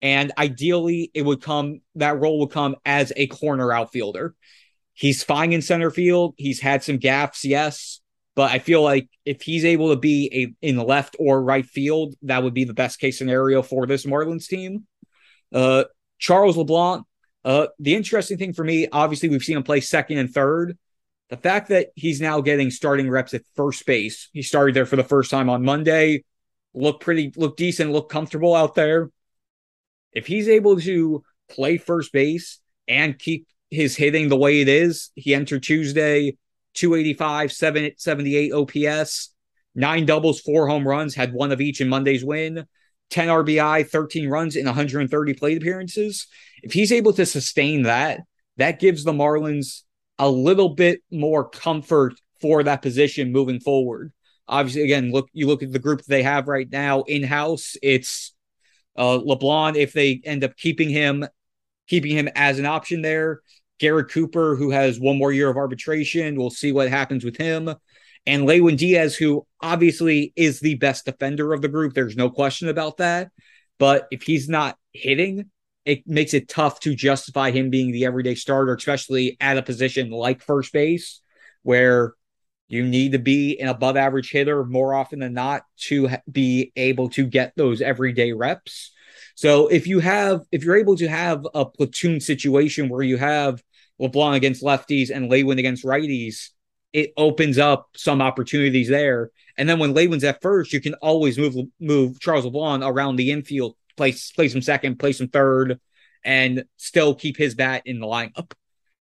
And 0.00 0.32
ideally, 0.38 1.10
it 1.12 1.26
would 1.26 1.42
come, 1.42 1.82
that 1.96 2.18
role 2.18 2.40
would 2.40 2.52
come 2.52 2.76
as 2.86 3.12
a 3.16 3.26
corner 3.26 3.70
outfielder. 3.70 4.34
He's 4.94 5.22
fine 5.22 5.52
in 5.52 5.60
center 5.60 5.90
field. 5.90 6.36
He's 6.38 6.60
had 6.60 6.82
some 6.82 6.96
gaps, 6.96 7.44
yes. 7.44 8.00
But 8.36 8.52
I 8.52 8.58
feel 8.58 8.82
like 8.82 9.08
if 9.24 9.42
he's 9.42 9.64
able 9.64 9.90
to 9.90 9.96
be 9.96 10.30
a 10.62 10.66
in 10.66 10.76
the 10.76 10.84
left 10.84 11.16
or 11.18 11.42
right 11.42 11.66
field, 11.66 12.14
that 12.22 12.42
would 12.42 12.54
be 12.54 12.64
the 12.64 12.74
best 12.74 13.00
case 13.00 13.18
scenario 13.18 13.62
for 13.62 13.86
this 13.86 14.06
Marlins 14.06 14.46
team. 14.46 14.86
Uh, 15.52 15.84
Charles 16.18 16.56
LeBlanc, 16.56 17.04
uh, 17.44 17.66
the 17.78 17.94
interesting 17.94 18.38
thing 18.38 18.52
for 18.52 18.64
me, 18.64 18.88
obviously, 18.90 19.28
we've 19.28 19.42
seen 19.42 19.56
him 19.56 19.62
play 19.62 19.80
second 19.80 20.18
and 20.18 20.32
third. 20.32 20.78
The 21.28 21.36
fact 21.36 21.68
that 21.68 21.88
he's 21.94 22.20
now 22.20 22.40
getting 22.40 22.70
starting 22.70 23.10
reps 23.10 23.34
at 23.34 23.42
first 23.56 23.84
base, 23.86 24.28
he 24.32 24.42
started 24.42 24.74
there 24.74 24.86
for 24.86 24.96
the 24.96 25.04
first 25.04 25.30
time 25.30 25.48
on 25.48 25.64
Monday, 25.64 26.24
look 26.74 27.00
pretty, 27.00 27.32
look 27.36 27.56
decent, 27.56 27.92
look 27.92 28.08
comfortable 28.08 28.54
out 28.54 28.74
there 28.74 29.10
if 30.12 30.26
he's 30.26 30.48
able 30.48 30.80
to 30.80 31.22
play 31.48 31.78
first 31.78 32.12
base 32.12 32.60
and 32.88 33.18
keep 33.18 33.46
his 33.70 33.96
hitting 33.96 34.28
the 34.28 34.36
way 34.36 34.60
it 34.60 34.68
is, 34.68 35.10
he 35.14 35.34
entered 35.34 35.62
Tuesday 35.62 36.36
285, 36.74 37.52
778 37.52 38.52
OPS, 38.52 39.34
nine 39.74 40.06
doubles, 40.06 40.40
four 40.40 40.68
home 40.68 40.86
runs, 40.86 41.14
had 41.14 41.32
one 41.32 41.52
of 41.52 41.60
each 41.60 41.80
in 41.80 41.88
Monday's 41.88 42.24
win, 42.24 42.66
10 43.10 43.28
RBI, 43.28 43.88
13 43.88 44.28
runs 44.28 44.56
in 44.56 44.66
130 44.66 45.34
plate 45.34 45.58
appearances. 45.58 46.26
If 46.62 46.72
he's 46.72 46.92
able 46.92 47.12
to 47.14 47.26
sustain 47.26 47.82
that, 47.82 48.20
that 48.56 48.80
gives 48.80 49.04
the 49.04 49.12
Marlins 49.12 49.82
a 50.18 50.28
little 50.28 50.70
bit 50.70 51.02
more 51.10 51.48
comfort 51.48 52.14
for 52.40 52.62
that 52.62 52.82
position 52.82 53.32
moving 53.32 53.60
forward. 53.60 54.12
Obviously, 54.46 54.82
again, 54.82 55.12
look 55.12 55.28
you 55.32 55.46
look 55.46 55.62
at 55.62 55.72
the 55.72 55.78
group 55.78 56.02
they 56.04 56.22
have 56.22 56.48
right 56.48 56.68
now 56.70 57.02
in 57.02 57.22
house. 57.22 57.76
It's 57.82 58.34
uh, 58.98 59.16
LeBlanc, 59.16 59.76
if 59.76 59.92
they 59.92 60.20
end 60.24 60.44
up 60.44 60.56
keeping 60.56 60.90
him, 60.90 61.24
keeping 61.86 62.16
him 62.16 62.28
as 62.34 62.58
an 62.58 62.66
option 62.66 63.02
there. 63.02 63.40
Garrett 63.80 64.10
Cooper, 64.10 64.54
who 64.54 64.70
has 64.70 65.00
one 65.00 65.18
more 65.18 65.32
year 65.32 65.50
of 65.50 65.56
arbitration, 65.56 66.36
we'll 66.36 66.50
see 66.50 66.70
what 66.70 66.88
happens 66.88 67.24
with 67.24 67.36
him. 67.36 67.74
And 68.26 68.46
Lewin 68.46 68.76
Diaz, 68.76 69.16
who 69.16 69.46
obviously 69.60 70.32
is 70.36 70.60
the 70.60 70.74
best 70.74 71.06
defender 71.06 71.52
of 71.52 71.62
the 71.62 71.68
group. 71.68 71.94
There's 71.94 72.16
no 72.16 72.30
question 72.30 72.68
about 72.68 72.98
that. 72.98 73.30
But 73.78 74.06
if 74.10 74.22
he's 74.22 74.48
not 74.48 74.76
hitting, 74.92 75.50
it 75.86 76.06
makes 76.06 76.34
it 76.34 76.48
tough 76.48 76.80
to 76.80 76.94
justify 76.94 77.50
him 77.50 77.70
being 77.70 77.90
the 77.90 78.04
everyday 78.04 78.34
starter, 78.34 78.74
especially 78.74 79.38
at 79.40 79.56
a 79.56 79.62
position 79.62 80.10
like 80.10 80.42
first 80.42 80.72
base, 80.72 81.22
where 81.62 82.12
you 82.68 82.86
need 82.86 83.12
to 83.12 83.18
be 83.18 83.58
an 83.58 83.68
above 83.68 83.96
average 83.96 84.30
hitter 84.30 84.64
more 84.64 84.94
often 84.94 85.20
than 85.20 85.32
not 85.32 85.62
to 85.76 86.10
be 86.30 86.72
able 86.76 87.08
to 87.10 87.24
get 87.24 87.54
those 87.56 87.80
everyday 87.80 88.32
reps. 88.32 88.92
So 89.34 89.68
if 89.68 89.86
you 89.86 90.00
have, 90.00 90.42
if 90.52 90.62
you're 90.62 90.76
able 90.76 90.96
to 90.96 91.08
have 91.08 91.46
a 91.54 91.64
platoon 91.64 92.20
situation 92.20 92.90
where 92.90 93.02
you 93.02 93.16
have 93.16 93.62
LeBlanc 94.00 94.36
against 94.36 94.62
lefties 94.62 95.10
and 95.14 95.30
Lewin 95.30 95.58
against 95.58 95.84
righties, 95.84 96.48
it 96.92 97.12
opens 97.16 97.58
up 97.58 97.88
some 97.96 98.20
opportunities 98.20 98.88
there. 98.88 99.30
And 99.56 99.68
then 99.68 99.78
when 99.78 99.92
Lewin's 99.92 100.24
at 100.24 100.42
first, 100.42 100.72
you 100.72 100.80
can 100.80 100.94
always 100.94 101.38
move 101.38 101.54
move 101.78 102.18
Charles 102.20 102.44
LeBlanc 102.44 102.82
around 102.82 103.16
the 103.16 103.30
infield, 103.30 103.76
place 103.96 104.32
place 104.32 104.54
him 104.54 104.62
second, 104.62 104.98
place 104.98 105.20
him 105.20 105.28
third, 105.28 105.78
and 106.24 106.64
still 106.76 107.14
keep 107.14 107.36
his 107.36 107.54
bat 107.54 107.82
in 107.84 108.00
the 108.00 108.06
lineup. 108.06 108.52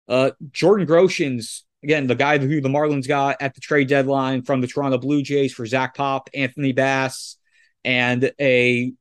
Uh, 0.08 0.32
Jordan 0.52 0.86
Groshans 0.86 1.62
again, 1.82 2.06
the 2.06 2.14
guy 2.14 2.38
who 2.38 2.60
the 2.60 2.68
Marlins 2.68 3.08
got 3.08 3.36
at 3.40 3.54
the 3.54 3.60
trade 3.60 3.88
deadline 3.88 4.42
from 4.42 4.60
the 4.60 4.66
Toronto 4.66 4.98
Blue 4.98 5.22
Jays 5.22 5.52
for 5.52 5.66
Zach 5.66 5.96
Pop, 5.96 6.30
Anthony 6.34 6.72
Bass, 6.72 7.36
and 7.84 8.32
a 8.40 8.92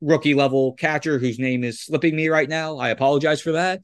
rookie 0.00 0.34
level 0.34 0.74
catcher 0.74 1.18
whose 1.18 1.38
name 1.38 1.64
is 1.64 1.80
slipping 1.80 2.14
me 2.16 2.28
right 2.28 2.48
now. 2.48 2.78
I 2.78 2.90
apologize 2.90 3.40
for 3.40 3.52
that. 3.52 3.82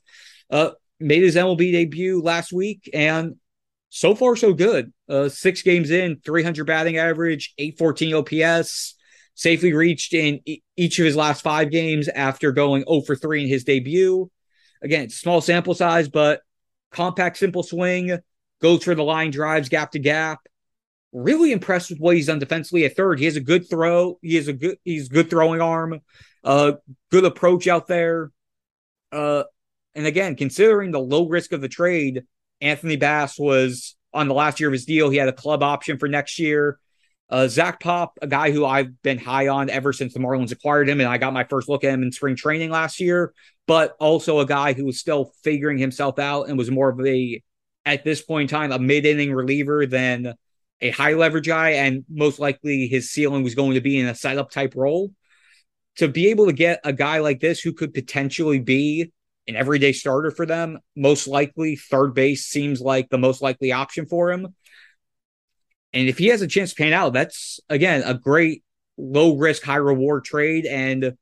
Uh, 0.50 0.70
made 1.00 1.22
his 1.22 1.36
MLB 1.36 1.72
debut 1.72 2.22
last 2.22 2.52
week, 2.52 2.88
and 2.92 3.36
so 3.88 4.14
far 4.14 4.36
so 4.36 4.52
good. 4.52 4.92
Uh, 5.08 5.28
six 5.28 5.62
games 5.62 5.90
in, 5.90 6.20
300 6.24 6.66
batting 6.66 6.96
average, 6.96 7.54
814 7.58 8.14
OPS. 8.14 8.96
Safely 9.34 9.72
reached 9.72 10.12
in 10.12 10.40
e- 10.44 10.62
each 10.76 10.98
of 10.98 11.06
his 11.06 11.16
last 11.16 11.42
five 11.42 11.70
games 11.70 12.08
after 12.08 12.52
going 12.52 12.84
0 12.88 13.02
for 13.02 13.16
3 13.16 13.42
in 13.42 13.48
his 13.48 13.64
debut. 13.64 14.30
Again, 14.82 15.08
small 15.10 15.40
sample 15.40 15.74
size, 15.74 16.08
but 16.08 16.40
compact, 16.90 17.38
simple 17.38 17.62
swing 17.62 18.18
goes 18.60 18.84
for 18.84 18.94
the 18.94 19.02
line 19.02 19.30
drives 19.30 19.68
gap 19.68 19.92
to 19.92 19.98
gap. 19.98 20.40
Really 21.12 21.52
impressed 21.52 21.90
with 21.90 21.98
what 21.98 22.14
he's 22.14 22.26
done 22.26 22.38
defensively 22.38 22.84
at 22.84 22.96
third. 22.96 23.18
He 23.18 23.24
has 23.24 23.36
a 23.36 23.40
good 23.40 23.68
throw. 23.68 24.18
He 24.22 24.36
has 24.36 24.46
a 24.46 24.52
good 24.52 24.78
he's 24.84 25.08
good 25.08 25.28
throwing 25.28 25.60
arm. 25.60 26.00
Uh 26.44 26.72
good 27.10 27.24
approach 27.24 27.66
out 27.66 27.88
there. 27.88 28.30
Uh 29.10 29.44
and 29.94 30.06
again, 30.06 30.36
considering 30.36 30.90
the 30.90 31.00
low 31.00 31.28
risk 31.28 31.52
of 31.52 31.60
the 31.60 31.68
trade, 31.68 32.22
Anthony 32.60 32.96
Bass 32.96 33.38
was 33.38 33.96
on 34.12 34.28
the 34.28 34.34
last 34.34 34.60
year 34.60 34.68
of 34.68 34.72
his 34.72 34.84
deal. 34.84 35.10
He 35.10 35.16
had 35.16 35.28
a 35.28 35.32
club 35.32 35.62
option 35.62 35.98
for 35.98 36.08
next 36.08 36.38
year. 36.38 36.78
Uh, 37.28 37.46
Zach 37.46 37.78
Pop, 37.78 38.18
a 38.20 38.26
guy 38.26 38.50
who 38.50 38.66
I've 38.66 39.00
been 39.02 39.18
high 39.18 39.48
on 39.48 39.70
ever 39.70 39.92
since 39.92 40.12
the 40.12 40.18
Marlins 40.18 40.50
acquired 40.50 40.88
him, 40.88 41.00
and 41.00 41.08
I 41.08 41.16
got 41.16 41.32
my 41.32 41.44
first 41.44 41.68
look 41.68 41.84
at 41.84 41.94
him 41.94 42.02
in 42.02 42.10
spring 42.10 42.34
training 42.34 42.70
last 42.70 42.98
year, 43.00 43.32
but 43.68 43.94
also 44.00 44.40
a 44.40 44.46
guy 44.46 44.72
who 44.72 44.84
was 44.84 44.98
still 44.98 45.32
figuring 45.44 45.78
himself 45.78 46.18
out 46.18 46.48
and 46.48 46.58
was 46.58 46.70
more 46.70 46.88
of 46.88 47.06
a 47.06 47.40
at 47.86 48.04
this 48.04 48.20
point 48.20 48.50
in 48.50 48.56
time 48.58 48.72
a 48.72 48.78
mid 48.78 49.06
inning 49.06 49.32
reliever 49.32 49.86
than 49.86 50.34
a 50.80 50.90
high 50.90 51.14
leverage 51.14 51.46
guy, 51.46 51.70
and 51.70 52.04
most 52.08 52.40
likely 52.40 52.88
his 52.88 53.10
ceiling 53.10 53.44
was 53.44 53.54
going 53.54 53.74
to 53.74 53.80
be 53.80 53.98
in 53.98 54.06
a 54.06 54.14
setup 54.14 54.50
type 54.50 54.74
role. 54.74 55.12
to 55.96 56.08
be 56.08 56.28
able 56.28 56.46
to 56.46 56.52
get 56.52 56.80
a 56.84 56.92
guy 56.92 57.18
like 57.18 57.40
this 57.40 57.60
who 57.60 57.72
could 57.72 57.94
potentially 57.94 58.58
be 58.58 59.12
an 59.50 59.56
everyday 59.56 59.92
starter 59.92 60.30
for 60.30 60.46
them, 60.46 60.78
most 60.96 61.26
likely 61.26 61.76
third 61.76 62.14
base 62.14 62.46
seems 62.46 62.80
like 62.80 63.08
the 63.08 63.18
most 63.18 63.42
likely 63.42 63.72
option 63.72 64.06
for 64.06 64.30
him. 64.30 64.54
And 65.92 66.08
if 66.08 66.18
he 66.18 66.28
has 66.28 66.40
a 66.40 66.46
chance 66.46 66.70
to 66.70 66.82
pan 66.82 66.92
out, 66.92 67.12
that's 67.12 67.60
again 67.68 68.02
a 68.04 68.14
great 68.14 68.62
low 68.96 69.36
risk, 69.36 69.62
high 69.62 69.76
reward 69.76 70.24
trade. 70.24 70.66
And 70.66 71.14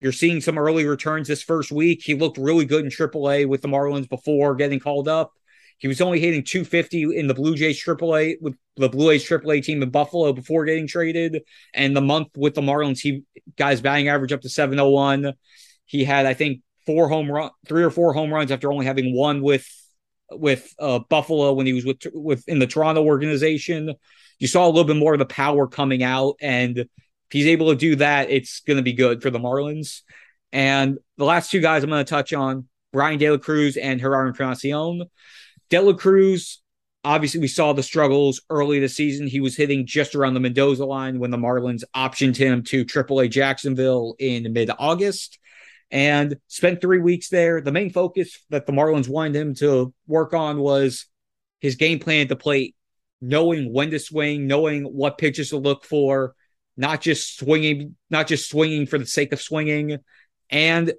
you're 0.00 0.12
seeing 0.12 0.40
some 0.40 0.58
early 0.58 0.84
returns 0.84 1.28
this 1.28 1.42
first 1.42 1.70
week. 1.70 2.02
He 2.02 2.14
looked 2.14 2.38
really 2.38 2.64
good 2.64 2.84
in 2.84 2.90
AAA 2.90 3.46
with 3.46 3.62
the 3.62 3.68
Marlins 3.68 4.08
before 4.08 4.56
getting 4.56 4.80
called 4.80 5.08
up. 5.08 5.32
He 5.78 5.88
was 5.88 6.00
only 6.00 6.18
hitting 6.20 6.42
250 6.42 7.16
in 7.16 7.26
the 7.28 7.34
Blue 7.34 7.54
Jays 7.54 7.82
AAA 7.82 8.36
with 8.40 8.56
the 8.76 8.88
Blue 8.88 9.12
Jays 9.12 9.28
AAA 9.28 9.62
team 9.62 9.82
in 9.82 9.90
Buffalo 9.90 10.32
before 10.32 10.64
getting 10.64 10.86
traded. 10.86 11.42
And 11.72 11.94
the 11.94 12.00
month 12.00 12.28
with 12.36 12.54
the 12.54 12.62
Marlins, 12.62 12.98
he 12.98 13.24
guys 13.56 13.80
batting 13.80 14.08
average 14.08 14.32
up 14.32 14.40
to 14.40 14.48
701. 14.48 15.34
He 15.84 16.02
had, 16.04 16.26
I 16.26 16.34
think, 16.34 16.62
four 16.86 17.08
home 17.08 17.30
run, 17.30 17.50
three 17.66 17.82
or 17.82 17.90
four 17.90 18.14
home 18.14 18.32
runs 18.32 18.50
after 18.50 18.72
only 18.72 18.86
having 18.86 19.14
one 19.14 19.42
with 19.42 19.66
with 20.30 20.72
uh, 20.78 21.00
Buffalo 21.00 21.52
when 21.52 21.66
he 21.66 21.72
was 21.72 21.84
with 21.84 22.02
with 22.14 22.48
in 22.48 22.58
the 22.58 22.66
Toronto 22.66 23.04
organization. 23.04 23.94
You 24.38 24.48
saw 24.48 24.66
a 24.66 24.68
little 24.68 24.84
bit 24.84 24.96
more 24.96 25.14
of 25.14 25.18
the 25.18 25.26
power 25.26 25.66
coming 25.66 26.02
out, 26.02 26.36
and 26.40 26.78
if 26.78 26.88
he's 27.30 27.46
able 27.46 27.70
to 27.70 27.76
do 27.76 27.96
that, 27.96 28.30
it's 28.30 28.60
going 28.60 28.76
to 28.76 28.82
be 28.82 28.92
good 28.92 29.22
for 29.22 29.30
the 29.30 29.38
Marlins. 29.38 30.02
And 30.52 30.98
the 31.16 31.24
last 31.24 31.50
two 31.50 31.60
guys 31.60 31.82
I'm 31.82 31.90
going 31.90 32.04
to 32.04 32.08
touch 32.08 32.32
on: 32.32 32.68
Bryan 32.92 33.18
De 33.18 33.30
La 33.30 33.38
Cruz 33.38 33.76
and 33.76 34.00
Gerardo 34.00 34.28
Encarnacion. 34.28 35.04
De 35.68 35.80
La 35.80 35.94
Cruz, 35.94 36.62
obviously, 37.04 37.40
we 37.40 37.48
saw 37.48 37.72
the 37.72 37.82
struggles 37.82 38.40
early 38.50 38.78
this 38.78 38.94
season. 38.94 39.26
He 39.26 39.40
was 39.40 39.56
hitting 39.56 39.86
just 39.86 40.14
around 40.14 40.34
the 40.34 40.40
Mendoza 40.40 40.84
line 40.84 41.18
when 41.18 41.30
the 41.30 41.36
Marlins 41.36 41.82
optioned 41.94 42.36
him 42.36 42.62
to 42.64 42.84
AAA 42.84 43.30
Jacksonville 43.30 44.14
in 44.18 44.52
mid 44.52 44.70
August 44.78 45.38
and 45.90 46.36
spent 46.48 46.80
three 46.80 46.98
weeks 46.98 47.28
there. 47.28 47.60
The 47.60 47.72
main 47.72 47.90
focus 47.90 48.44
that 48.50 48.66
the 48.66 48.72
Marlins 48.72 49.08
wanted 49.08 49.36
him 49.36 49.54
to 49.56 49.92
work 50.06 50.34
on 50.34 50.58
was 50.58 51.06
his 51.60 51.76
game 51.76 51.98
plan 51.98 52.22
at 52.22 52.28
the 52.28 52.36
plate, 52.36 52.74
knowing 53.20 53.72
when 53.72 53.90
to 53.90 53.98
swing, 53.98 54.46
knowing 54.46 54.84
what 54.84 55.18
pitches 55.18 55.50
to 55.50 55.58
look 55.58 55.84
for, 55.84 56.34
not 56.76 57.00
just 57.00 57.38
swinging, 57.38 57.96
not 58.10 58.26
just 58.26 58.50
swinging 58.50 58.86
for 58.86 58.98
the 58.98 59.06
sake 59.06 59.32
of 59.32 59.40
swinging. 59.40 59.98
And 60.50 60.92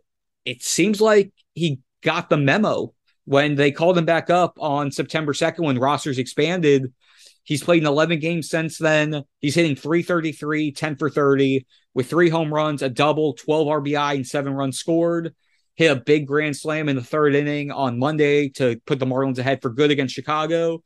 it 0.45 0.63
seems 0.63 1.01
like 1.01 1.31
he 1.53 1.79
got 2.01 2.29
the 2.29 2.37
memo 2.37 2.93
when 3.25 3.55
they 3.55 3.71
called 3.71 3.97
him 3.97 4.05
back 4.05 4.29
up 4.29 4.57
on 4.59 4.91
September 4.91 5.33
2nd 5.33 5.65
when 5.65 5.79
rosters 5.79 6.17
expanded. 6.17 6.93
He's 7.43 7.63
played 7.63 7.81
in 7.81 7.87
11 7.87 8.19
games 8.19 8.49
since 8.49 8.77
then. 8.77 9.23
He's 9.39 9.55
hitting 9.55 9.75
333, 9.75 10.71
10 10.71 10.95
for 10.97 11.09
30 11.09 11.65
with 11.97 12.07
three 12.07 12.29
home 12.29 12.53
runs, 12.53 12.83
a 12.83 12.89
double, 12.89 13.33
12 13.33 13.67
RBI, 13.67 14.17
and 14.17 14.27
seven 14.27 14.53
runs 14.53 14.77
scored. 14.77 15.33
Hit 15.73 15.91
a 15.91 15.95
big 15.95 16.27
grand 16.27 16.55
slam 16.55 16.89
in 16.89 16.95
the 16.95 17.03
third 17.03 17.33
inning 17.33 17.71
on 17.71 17.97
Monday 17.97 18.49
to 18.49 18.79
put 18.85 18.99
the 18.99 19.07
Marlins 19.07 19.39
ahead 19.39 19.63
for 19.63 19.71
good 19.71 19.89
against 19.89 20.13
Chicago. 20.13 20.83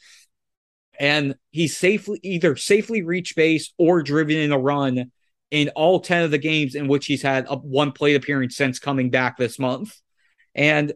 And 0.98 1.36
he 1.50 1.68
safely 1.68 2.18
either 2.24 2.56
safely 2.56 3.02
reached 3.02 3.36
base 3.36 3.74
or 3.78 4.02
driven 4.02 4.38
in 4.38 4.54
a 4.54 4.58
run 4.58 5.12
in 5.50 5.68
all 5.76 6.00
10 6.00 6.24
of 6.24 6.32
the 6.32 6.38
games 6.38 6.76
in 6.76 6.88
which 6.88 7.08
he's 7.08 7.24
had 7.24 7.46
a 7.50 7.58
one 7.58 7.92
plate 7.92 8.16
appearance 8.16 8.56
since 8.56 8.80
coming 8.80 9.10
back 9.10 9.36
this 9.36 9.60
month. 9.60 9.94
And 10.56 10.94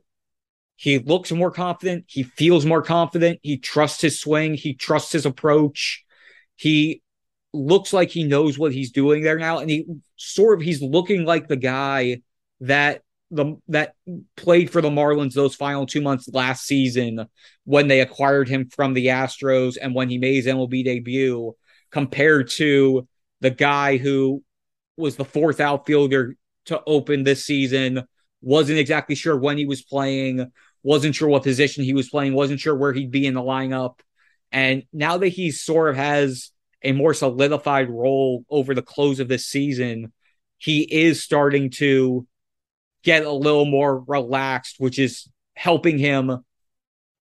he 0.78 0.98
looks 0.98 1.30
more 1.30 1.52
confident. 1.52 2.06
He 2.08 2.24
feels 2.24 2.66
more 2.66 2.82
confident. 2.82 3.40
He 3.44 3.58
trusts 3.58 4.00
his 4.00 4.18
swing. 4.18 4.54
He 4.54 4.76
trusts 4.76 5.12
his 5.12 5.26
approach. 5.26 6.06
He 6.56 7.02
looks 7.56 7.94
like 7.94 8.10
he 8.10 8.24
knows 8.24 8.58
what 8.58 8.74
he's 8.74 8.92
doing 8.92 9.24
there 9.24 9.40
now, 9.40 9.60
and 9.60 9.70
he 9.70 9.86
sort 10.16 10.60
of 10.60 10.64
he's 10.64 10.82
looking 10.82 11.26
like 11.26 11.48
the 11.48 11.56
guy 11.56 12.22
that 12.62 13.02
the 13.32 13.56
that 13.68 13.96
played 14.36 14.70
for 14.70 14.82
the 14.82 14.90
Marlins 14.90 15.34
those 15.34 15.56
final 15.56 15.86
two 15.86 16.02
months 16.02 16.30
last 16.32 16.66
season 16.66 17.26
when 17.64 17.88
they 17.88 18.02
acquired 18.02 18.48
him 18.48 18.70
from 18.70 18.94
the 18.94 19.08
Astros 19.08 19.78
and 19.82 19.96
when 19.96 20.10
he 20.10 20.18
made 20.18 20.36
his 20.36 20.46
MLB 20.46 20.84
debut, 20.86 21.54
compared 21.92 22.50
to 22.52 23.08
the 23.42 23.50
guy 23.50 23.98
who 23.98 24.44
was 24.98 25.16
the 25.16 25.26
fourth 25.26 25.60
outfielder 25.60 26.36
to 26.66 26.82
open 26.86 27.24
this 27.24 27.46
season, 27.46 28.04
wasn't 28.42 28.80
exactly 28.80 29.16
sure 29.16 29.38
when 29.38 29.58
he 29.58 29.66
was 29.66 29.82
playing, 29.82 30.52
wasn't 30.84 31.16
sure 31.16 31.28
what 31.28 31.44
position 31.44 31.84
he 31.84 31.94
was 31.94 32.10
playing, 32.10 32.34
wasn't 32.34 32.60
sure 32.60 32.76
where 32.76 32.94
he'd 32.94 33.12
be 33.12 33.26
in 33.26 33.34
the 33.34 33.42
lineup. 33.42 34.00
And 34.52 34.84
now 34.94 35.18
that 35.18 35.28
he 35.30 35.52
sort 35.52 35.90
of 35.90 35.96
has 35.96 36.52
a 36.84 36.92
more 36.92 37.14
solidified 37.14 37.90
role 37.90 38.46
over 38.50 38.74
the 38.74 38.82
close 38.82 39.20
of 39.20 39.28
this 39.28 39.46
season, 39.46 40.14
he 40.58 40.82
is 40.82 41.24
starting 41.24 41.70
to 41.72 42.28
get 43.04 43.26
a 43.26 43.32
little 43.32 43.66
more 43.66 44.00
relaxed, 44.00 44.76
which 44.80 45.00
is 45.00 45.28
helping 45.56 45.98
him 45.98 46.44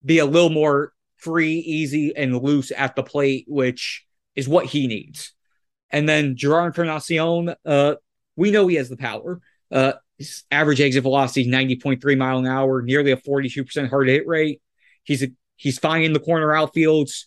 be 0.04 0.18
a 0.18 0.26
little 0.26 0.50
more 0.50 0.92
free, 1.16 1.54
easy, 1.54 2.14
and 2.16 2.40
loose 2.40 2.70
at 2.76 2.94
the 2.94 3.02
plate, 3.02 3.44
which 3.48 4.04
is 4.34 4.48
what 4.48 4.66
he 4.66 4.86
needs. 4.86 5.32
And 5.90 6.08
then 6.08 6.36
Gerardo 6.36 6.66
Encarnacion, 6.66 7.54
uh, 7.64 7.94
we 8.36 8.50
know 8.50 8.66
he 8.66 8.76
has 8.76 8.88
the 8.88 8.96
power. 8.96 9.40
Uh, 9.70 9.94
his 10.18 10.44
average 10.50 10.80
exit 10.80 11.02
velocity 11.02 11.42
is 11.42 11.48
90.3 11.48 12.16
mile 12.16 12.38
an 12.38 12.46
hour, 12.46 12.82
nearly 12.82 13.10
a 13.10 13.16
42% 13.16 13.90
hard 13.90 14.08
hit 14.08 14.26
rate. 14.26 14.60
He's 15.04 15.22
a, 15.22 15.28
he's 15.56 15.78
fine 15.78 16.02
in 16.02 16.12
the 16.12 16.20
corner 16.20 16.48
outfields 16.48 17.24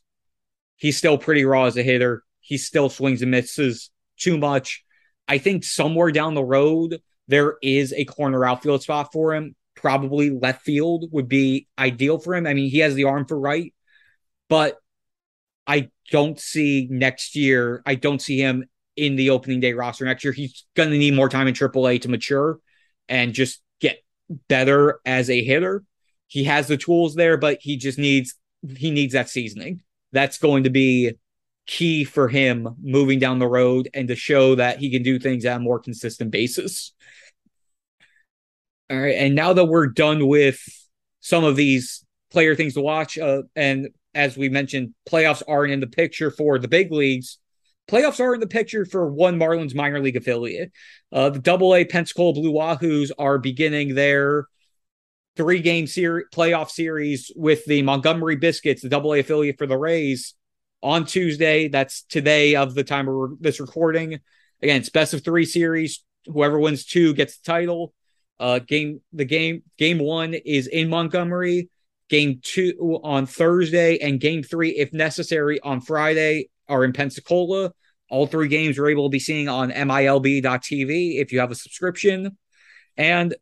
he's 0.80 0.98
still 0.98 1.18
pretty 1.18 1.46
raw 1.46 1.66
as 1.66 1.78
a 1.78 1.84
hitter. 1.84 2.24
He 2.40 2.58
still 2.58 2.90
swings 2.90 3.22
and 3.22 3.30
misses 3.30 3.92
too 4.18 4.38
much. 4.38 4.84
I 5.28 5.38
think 5.38 5.64
somewhere 5.64 6.12
down 6.12 6.34
the 6.34 6.44
road, 6.44 7.02
there 7.28 7.58
is 7.62 7.94
a 7.94 8.06
corner 8.06 8.44
outfield 8.44 8.82
spot 8.82 9.12
for 9.14 9.36
him. 9.36 9.56
Probably 9.76 10.32
left 10.32 10.64
field 10.64 11.06
would 11.12 11.30
be 11.30 11.68
ideal 11.78 12.18
for 12.18 12.34
him. 12.34 12.48
I 12.48 12.56
mean, 12.56 12.72
he 12.72 12.80
has 12.80 12.96
the 12.96 13.04
arm 13.04 13.26
for 13.26 13.40
right, 13.40 13.74
but 14.50 14.78
I 15.68 15.90
don't 16.10 16.40
see 16.40 16.88
next 16.90 17.36
year, 17.36 17.84
I 17.86 17.94
don't 17.96 18.22
see 18.22 18.40
him 18.40 18.66
in 18.96 19.16
the 19.16 19.30
opening 19.30 19.60
day 19.60 19.74
roster 19.74 20.06
next 20.06 20.24
year. 20.24 20.34
He's 20.34 20.66
going 20.76 20.90
to 20.90 20.98
need 20.98 21.14
more 21.14 21.30
time 21.30 21.48
in 21.48 21.54
AAA 21.54 22.02
to 22.02 22.10
mature 22.10 22.60
and 23.08 23.34
just 23.34 23.62
get 23.80 24.04
better 24.48 25.00
as 25.06 25.30
a 25.30 25.44
hitter. 25.44 25.84
He 26.28 26.46
has 26.46 26.68
the 26.68 26.78
tools 26.78 27.16
there, 27.16 27.38
but 27.38 27.60
he 27.62 27.78
just 27.78 28.00
needs 28.00 28.36
he 28.76 28.92
needs 28.92 29.14
that 29.14 29.30
seasoning 29.30 29.84
that's 30.12 30.38
going 30.38 30.64
to 30.64 30.70
be 30.70 31.14
key 31.68 32.04
for 32.04 32.28
him 32.28 32.68
moving 32.82 33.20
down 33.20 33.38
the 33.38 33.48
road 33.48 33.90
and 33.94 34.08
to 34.08 34.16
show 34.16 34.56
that 34.56 34.80
he 34.80 34.90
can 34.90 35.04
do 35.04 35.20
things 35.20 35.46
on 35.46 35.58
a 35.58 35.60
more 35.60 35.80
consistent 35.80 36.32
basis. 36.32 36.94
All 38.90 39.00
right. 39.00 39.16
And 39.16 39.36
now 39.36 39.54
that 39.54 39.66
we're 39.66 39.88
done 39.88 40.28
with 40.28 40.60
some 41.20 41.44
of 41.44 41.56
these 41.56 42.04
player 42.32 42.56
things 42.56 42.74
to 42.74 42.82
watch, 42.82 43.20
uh, 43.20 43.44
and 43.56 43.90
as 44.16 44.36
we 44.36 44.50
mentioned, 44.50 44.96
playoffs 45.08 45.44
aren't 45.48 45.72
in 45.72 45.80
the 45.80 45.88
picture 45.88 46.32
for 46.32 46.58
the 46.58 46.68
big 46.68 46.92
leagues. 46.92 47.38
Playoffs 47.88 48.20
are 48.20 48.34
in 48.34 48.40
the 48.40 48.48
picture 48.48 48.86
for 48.86 49.08
one 49.08 49.40
Marlins 49.40 49.76
minor 49.76 50.00
league 50.00 50.18
affiliate. 50.18 50.72
Uh, 51.12 51.30
the 51.30 51.40
Double 51.40 51.76
A 51.76 51.86
Pensacola 51.86 52.34
Blue 52.34 52.52
Wahoos 52.52 53.12
are 53.20 53.38
beginning 53.38 53.94
their 53.94 54.46
three 55.36 55.62
game 55.62 55.88
series 55.88 56.26
playoff 56.34 56.70
series 56.70 57.32
with 57.36 57.66
the 57.66 57.82
Montgomery 57.82 58.36
Biscuits, 58.36 58.82
the 58.82 58.90
double 58.90 59.14
A 59.14 59.20
affiliate 59.20 59.58
for 59.58 59.68
the 59.68 59.78
Rays 59.78 60.34
on 60.82 61.06
Tuesday. 61.06 61.68
That's 61.68 62.04
today 62.04 62.56
of 62.56 62.76
the 62.76 62.84
time 62.84 63.08
of 63.08 63.42
this 63.42 63.60
recording. 63.60 64.20
Again, 64.62 64.82
it's 64.82 64.90
best 64.90 65.14
of 65.14 65.24
three 65.24 65.46
series. 65.46 66.04
Whoever 66.26 66.60
wins 66.60 66.86
two 66.86 67.14
gets 67.14 67.38
the 67.40 67.52
title. 67.52 67.94
Uh, 68.40 68.60
game 68.60 69.02
the 69.12 69.26
game 69.26 69.64
game 69.78 70.00
one 70.00 70.34
is 70.34 70.68
in 70.68 70.90
Montgomery. 70.90 71.70
Game 72.10 72.40
two 72.42 73.00
on 73.04 73.26
Thursday 73.26 74.00
and 74.00 74.20
game 74.20 74.42
three, 74.42 74.72
if 74.72 74.94
necessary, 74.94 75.60
on 75.62 75.82
Friday 75.82 76.50
are 76.68 76.84
in 76.84 76.94
Pensacola. 76.94 77.72
All 78.10 78.26
three 78.26 78.48
games 78.48 78.78
you're 78.78 78.90
able 78.90 79.08
to 79.08 79.12
be 79.12 79.20
seeing 79.20 79.48
on 79.48 79.70
MILB.TV 79.72 81.20
if 81.22 81.32
you 81.32 81.40
have 81.40 81.52
a 81.52 81.56
subscription. 81.56 82.38
And 82.98 83.36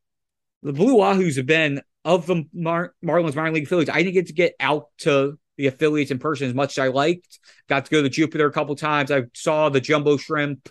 the 0.68 0.74
Blue 0.74 0.98
Wahoos 0.98 1.38
have 1.38 1.46
been 1.46 1.82
of 2.04 2.26
the 2.26 2.44
Mar- 2.54 2.94
Marlins 3.04 3.36
minor 3.36 3.54
league 3.54 3.64
affiliates. 3.64 3.92
I 3.92 4.04
didn't 4.04 4.14
get 4.14 4.28
to 4.28 4.34
get 4.34 4.54
out 4.60 4.88
to 5.00 5.40
the 5.58 5.68
affiliates 5.68 6.12
in 6.12 6.20
person 6.20 6.48
as 6.48 6.54
much 6.54 6.78
as 6.78 6.84
I 6.84 6.88
liked. 6.90 7.40
Got 7.68 7.86
to 7.86 7.92
go 7.92 8.02
to 8.04 8.10
Jupiter 8.10 8.46
a 8.46 8.52
couple 8.52 8.76
times. 8.76 9.12
I 9.12 9.24
saw 9.34 9.70
the 9.70 9.82
Jumbo 9.82 10.18
Shrimp 10.18 10.70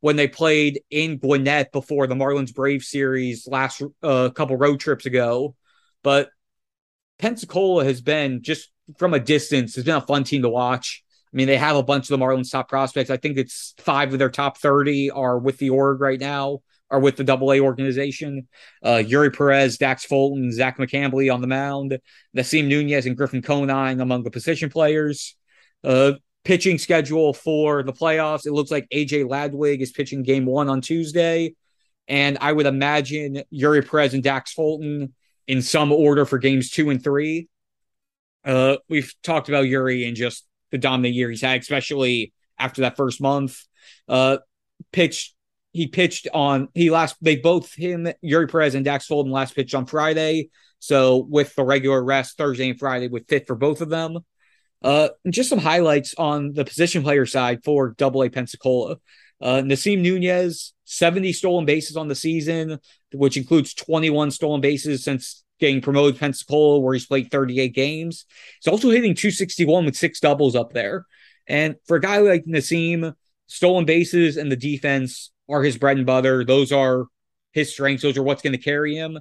when 0.00 0.16
they 0.16 0.28
played 0.28 0.80
in 0.90 1.18
Gwinnett 1.18 1.72
before 1.72 2.06
the 2.06 2.14
Marlins 2.14 2.54
Brave 2.54 2.82
series 2.82 3.46
last 3.46 3.82
uh, 4.02 4.30
couple 4.30 4.56
road 4.56 4.80
trips 4.80 5.06
ago. 5.06 5.54
But 6.02 6.30
Pensacola 7.18 7.84
has 7.84 8.00
been 8.00 8.42
just 8.42 8.70
from 8.98 9.14
a 9.14 9.20
distance 9.20 9.76
has 9.76 9.84
been 9.84 9.96
a 9.96 10.00
fun 10.00 10.24
team 10.24 10.42
to 10.42 10.50
watch. 10.50 11.02
I 11.32 11.36
mean, 11.36 11.46
they 11.46 11.56
have 11.56 11.76
a 11.76 11.82
bunch 11.82 12.10
of 12.10 12.18
the 12.18 12.24
Marlins 12.24 12.50
top 12.50 12.68
prospects. 12.68 13.10
I 13.10 13.16
think 13.16 13.38
it's 13.38 13.74
five 13.78 14.12
of 14.12 14.18
their 14.18 14.30
top 14.30 14.58
30 14.58 15.10
are 15.10 15.38
with 15.38 15.58
the 15.58 15.70
org 15.70 16.00
right 16.00 16.20
now 16.20 16.60
are 16.90 17.00
with 17.00 17.16
the 17.16 17.24
Double 17.24 17.52
A 17.52 17.60
organization. 17.60 18.48
Uh, 18.82 19.02
Eury 19.04 19.34
Perez, 19.34 19.78
Dax 19.78 20.04
Fulton, 20.04 20.52
Zach 20.52 20.78
McCambley 20.78 21.32
on 21.32 21.40
the 21.40 21.46
mound, 21.46 21.98
Nasim 22.36 22.68
Nunez 22.68 23.06
and 23.06 23.16
Griffin 23.16 23.42
Conine 23.42 24.00
among 24.00 24.22
the 24.22 24.30
position 24.30 24.70
players. 24.70 25.36
Uh, 25.82 26.12
pitching 26.44 26.78
schedule 26.78 27.32
for 27.32 27.82
the 27.82 27.92
playoffs. 27.92 28.46
It 28.46 28.52
looks 28.52 28.70
like 28.70 28.88
AJ 28.90 29.24
Ladwig 29.24 29.80
is 29.80 29.92
pitching 29.92 30.22
game 30.22 30.44
one 30.44 30.68
on 30.68 30.80
Tuesday. 30.80 31.54
And 32.06 32.36
I 32.40 32.52
would 32.52 32.66
imagine 32.66 33.42
Eury 33.52 33.88
Perez 33.88 34.12
and 34.12 34.22
Dax 34.22 34.52
Fulton 34.52 35.14
in 35.46 35.62
some 35.62 35.90
order 35.90 36.26
for 36.26 36.38
games 36.38 36.70
two 36.70 36.90
and 36.90 37.02
three. 37.02 37.48
Uh, 38.44 38.76
we've 38.90 39.12
talked 39.22 39.48
about 39.48 39.64
Eury 39.64 40.06
and 40.06 40.16
just 40.16 40.46
the 40.70 40.76
dominant 40.76 41.14
year 41.14 41.30
he's 41.30 41.40
had, 41.40 41.60
especially 41.60 42.32
after 42.58 42.82
that 42.82 42.96
first 42.96 43.22
month. 43.22 43.58
Uh, 44.06 44.38
pitched 44.92 45.33
he 45.74 45.88
pitched 45.88 46.28
on 46.32 46.68
he 46.72 46.88
last 46.88 47.16
they 47.20 47.36
both 47.36 47.74
him 47.74 48.08
Eury 48.24 48.50
Perez 48.50 48.76
and 48.76 48.84
Dax 48.84 49.06
Fulton 49.06 49.32
last 49.32 49.54
pitched 49.54 49.74
on 49.74 49.86
Friday. 49.86 50.48
So 50.78 51.26
with 51.28 51.54
the 51.56 51.64
regular 51.64 52.02
rest 52.02 52.38
Thursday 52.38 52.70
and 52.70 52.78
Friday 52.78 53.08
would 53.08 53.28
fit 53.28 53.46
for 53.46 53.56
both 53.56 53.80
of 53.80 53.90
them. 53.90 54.18
Uh, 54.82 55.08
just 55.28 55.48
some 55.48 55.58
highlights 55.58 56.14
on 56.16 56.52
the 56.52 56.64
position 56.64 57.02
player 57.02 57.26
side 57.26 57.64
for 57.64 57.90
Double 57.90 58.22
A 58.22 58.30
Pensacola. 58.30 58.98
Uh, 59.40 59.62
Nasim 59.62 60.00
Nunez, 60.00 60.74
70 60.84 61.32
stolen 61.32 61.64
bases 61.64 61.96
on 61.96 62.06
the 62.06 62.14
season, 62.14 62.78
which 63.12 63.36
includes 63.36 63.74
21 63.74 64.30
stolen 64.30 64.60
bases 64.60 65.02
since 65.02 65.42
getting 65.58 65.80
promoted 65.80 66.20
Pensacola, 66.20 66.78
where 66.78 66.94
he's 66.94 67.06
played 67.06 67.30
38 67.30 67.74
games. 67.74 68.26
He's 68.62 68.70
also 68.70 68.90
hitting 68.90 69.14
261 69.14 69.86
with 69.86 69.96
six 69.96 70.20
doubles 70.20 70.54
up 70.54 70.72
there. 70.72 71.04
And 71.48 71.76
for 71.86 71.96
a 71.96 72.00
guy 72.00 72.18
like 72.18 72.44
Nasim, 72.44 73.14
stolen 73.46 73.86
bases 73.86 74.36
and 74.36 74.52
the 74.52 74.56
defense 74.56 75.30
are 75.48 75.62
his 75.62 75.78
bread 75.78 75.96
and 75.96 76.06
butter. 76.06 76.44
Those 76.44 76.72
are 76.72 77.06
his 77.52 77.72
strengths. 77.72 78.02
Those 78.02 78.16
are 78.16 78.22
what's 78.22 78.42
going 78.42 78.52
to 78.52 78.58
carry 78.58 78.96
him. 78.96 79.18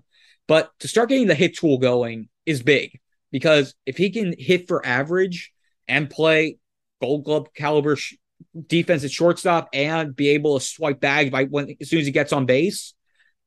But 0.47 0.71
to 0.79 0.87
start 0.87 1.09
getting 1.09 1.27
the 1.27 1.35
hit 1.35 1.57
tool 1.57 1.77
going 1.77 2.29
is 2.45 2.61
big 2.63 2.99
because 3.31 3.75
if 3.85 3.97
he 3.97 4.09
can 4.09 4.35
hit 4.37 4.67
for 4.67 4.85
average 4.85 5.51
and 5.87 6.09
play 6.09 6.57
gold 7.01 7.25
glove 7.25 7.47
caliber 7.53 7.95
sh- 7.95 8.15
defense 8.67 9.03
at 9.03 9.11
shortstop 9.11 9.69
and 9.73 10.15
be 10.15 10.29
able 10.29 10.59
to 10.59 10.65
swipe 10.65 10.99
bags 10.99 11.29
by 11.29 11.45
when 11.45 11.75
as 11.79 11.89
soon 11.89 11.99
as 11.99 12.05
he 12.05 12.11
gets 12.11 12.33
on 12.33 12.45
base, 12.45 12.93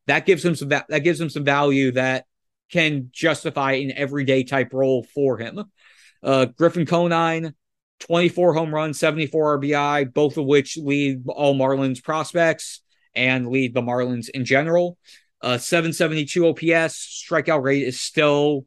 that 0.07 0.27
gives 0.27 0.45
him 0.45 0.55
some 0.55 0.69
that 0.69 1.05
gives 1.05 1.21
him 1.21 1.31
some 1.31 1.45
value 1.45 1.93
that 1.93 2.25
can 2.71 3.11
justify 3.13 3.73
an 3.73 3.93
everyday 3.93 4.43
type 4.43 4.73
role 4.73 5.05
for 5.15 5.39
him. 5.39 5.65
Uh, 6.23 6.47
Griffin 6.47 6.87
Conine, 6.87 7.55
24 8.01 8.55
home 8.55 8.75
runs, 8.75 8.99
74 8.99 9.61
RBI, 9.61 10.13
both 10.13 10.37
of 10.37 10.45
which 10.45 10.77
lead 10.77 11.25
all 11.29 11.55
Marlins 11.55 12.03
prospects 12.03 12.83
and 13.15 13.49
lead 13.49 13.75
the 13.75 13.83
Marlins 13.83 14.29
in 14.29 14.45
general. 14.45 14.99
Uh, 15.41 15.59
772 15.59 16.47
OPS, 16.47 17.25
strikeout 17.29 17.63
rate 17.63 17.83
is 17.83 18.01
still 18.01 18.67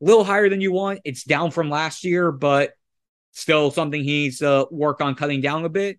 a 0.00 0.04
little 0.04 0.24
higher 0.24 0.48
than 0.48 0.60
you 0.60 0.72
want. 0.72 1.00
It's 1.04 1.24
down 1.24 1.50
from 1.50 1.70
last 1.70 2.04
year, 2.04 2.32
but 2.32 2.72
still 3.32 3.70
something 3.70 4.02
he 4.02 4.24
needs 4.24 4.38
to 4.38 4.66
work 4.70 5.00
on 5.00 5.14
cutting 5.14 5.40
down 5.40 5.64
a 5.64 5.68
bit. 5.68 5.98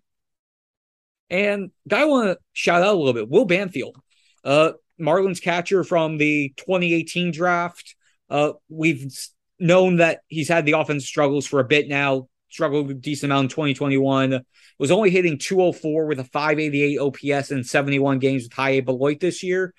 And 1.30 1.70
guy 1.88 2.02
I 2.02 2.04
want 2.04 2.28
to 2.28 2.38
shout 2.52 2.82
out 2.82 2.94
a 2.94 2.98
little 2.98 3.14
bit, 3.14 3.28
Will 3.28 3.46
Banfield. 3.46 3.96
Uh, 4.44 4.72
Marlins 5.00 5.42
catcher 5.42 5.82
from 5.82 6.18
the 6.18 6.52
2018 6.56 7.32
draft. 7.32 7.96
Uh, 8.28 8.52
we've 8.68 9.10
known 9.58 9.96
that 9.96 10.20
he's 10.28 10.48
had 10.48 10.66
the 10.66 10.72
offense 10.72 11.06
struggles 11.06 11.46
for 11.46 11.60
a 11.60 11.64
bit 11.64 11.88
now, 11.88 12.28
struggled 12.52 12.90
a 12.90 12.94
decent 12.94 13.32
amount 13.32 13.44
in 13.44 13.48
2021. 13.50 14.40
Was 14.78 14.90
only 14.90 15.10
hitting 15.10 15.38
204 15.38 16.06
with 16.06 16.20
a 16.20 16.24
588 16.24 16.98
OPS 16.98 17.50
in 17.50 17.64
71 17.64 18.18
games 18.18 18.44
with 18.44 18.52
high 18.52 18.70
A 18.70 18.80
Beloit 18.80 19.20
this 19.20 19.42
year. 19.42 19.74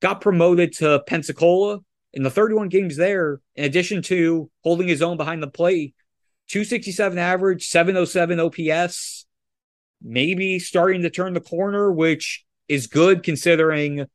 Got 0.00 0.20
promoted 0.20 0.74
to 0.74 1.02
Pensacola 1.06 1.80
in 2.12 2.22
the 2.22 2.30
31 2.30 2.68
games 2.68 2.96
there, 2.96 3.40
in 3.54 3.64
addition 3.64 4.02
to 4.02 4.50
holding 4.64 4.88
his 4.88 5.02
own 5.02 5.16
behind 5.16 5.42
the 5.42 5.48
plate. 5.48 5.94
267 6.48 7.18
average, 7.18 7.68
707 7.68 8.40
OPS, 8.40 9.26
maybe 10.02 10.58
starting 10.58 11.02
to 11.02 11.10
turn 11.10 11.34
the 11.34 11.40
corner, 11.40 11.92
which 11.92 12.44
is 12.68 12.86
good 12.86 13.22
considering 13.22 14.06